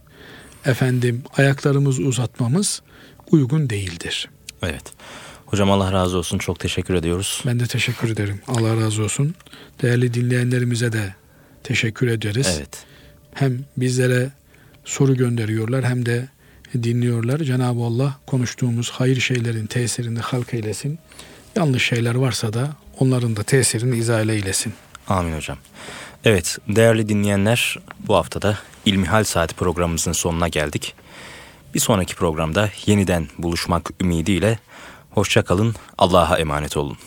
efendim 0.64 1.22
ayaklarımızı 1.36 2.02
uzatmamız 2.02 2.82
uygun 3.30 3.70
değildir. 3.70 4.28
Evet. 4.62 4.92
Hocam 5.46 5.70
Allah 5.70 5.92
razı 5.92 6.18
olsun. 6.18 6.38
Çok 6.38 6.60
teşekkür 6.60 6.94
ediyoruz. 6.94 7.42
Ben 7.46 7.60
de 7.60 7.66
teşekkür 7.66 8.10
ederim. 8.10 8.40
Allah 8.48 8.76
razı 8.76 9.02
olsun. 9.02 9.34
Değerli 9.82 10.14
dinleyenlerimize 10.14 10.92
de 10.92 11.14
teşekkür 11.62 12.08
ederiz. 12.08 12.54
Evet. 12.58 12.84
Hem 13.34 13.64
bizlere 13.76 14.30
soru 14.84 15.16
gönderiyorlar 15.16 15.84
hem 15.84 16.06
de 16.06 16.28
dinliyorlar. 16.74 17.38
Cenab-ı 17.38 17.80
Allah 17.80 18.18
konuştuğumuz 18.26 18.90
hayır 18.90 19.20
şeylerin 19.20 19.66
tesirini 19.66 20.18
halk 20.18 20.54
eylesin. 20.54 20.98
Yanlış 21.56 21.82
şeyler 21.82 22.14
varsa 22.14 22.52
da 22.52 22.70
onların 22.98 23.36
da 23.36 23.42
tesirini 23.42 23.96
izah 23.96 24.20
eylesin. 24.20 24.72
Amin 25.08 25.36
hocam. 25.36 25.58
Evet 26.24 26.58
değerli 26.68 27.08
dinleyenler 27.08 27.76
bu 28.00 28.14
haftada 28.14 28.58
İlmihal 28.84 29.24
Saati 29.24 29.54
programımızın 29.54 30.12
sonuna 30.12 30.48
geldik. 30.48 30.94
Bir 31.74 31.80
sonraki 31.80 32.14
programda 32.14 32.70
yeniden 32.86 33.28
buluşmak 33.38 33.90
ümidiyle 34.00 34.58
Hoşça 35.10 35.42
kalın, 35.42 35.74
Allah'a 35.98 36.38
emanet 36.38 36.76
olun. 36.76 36.98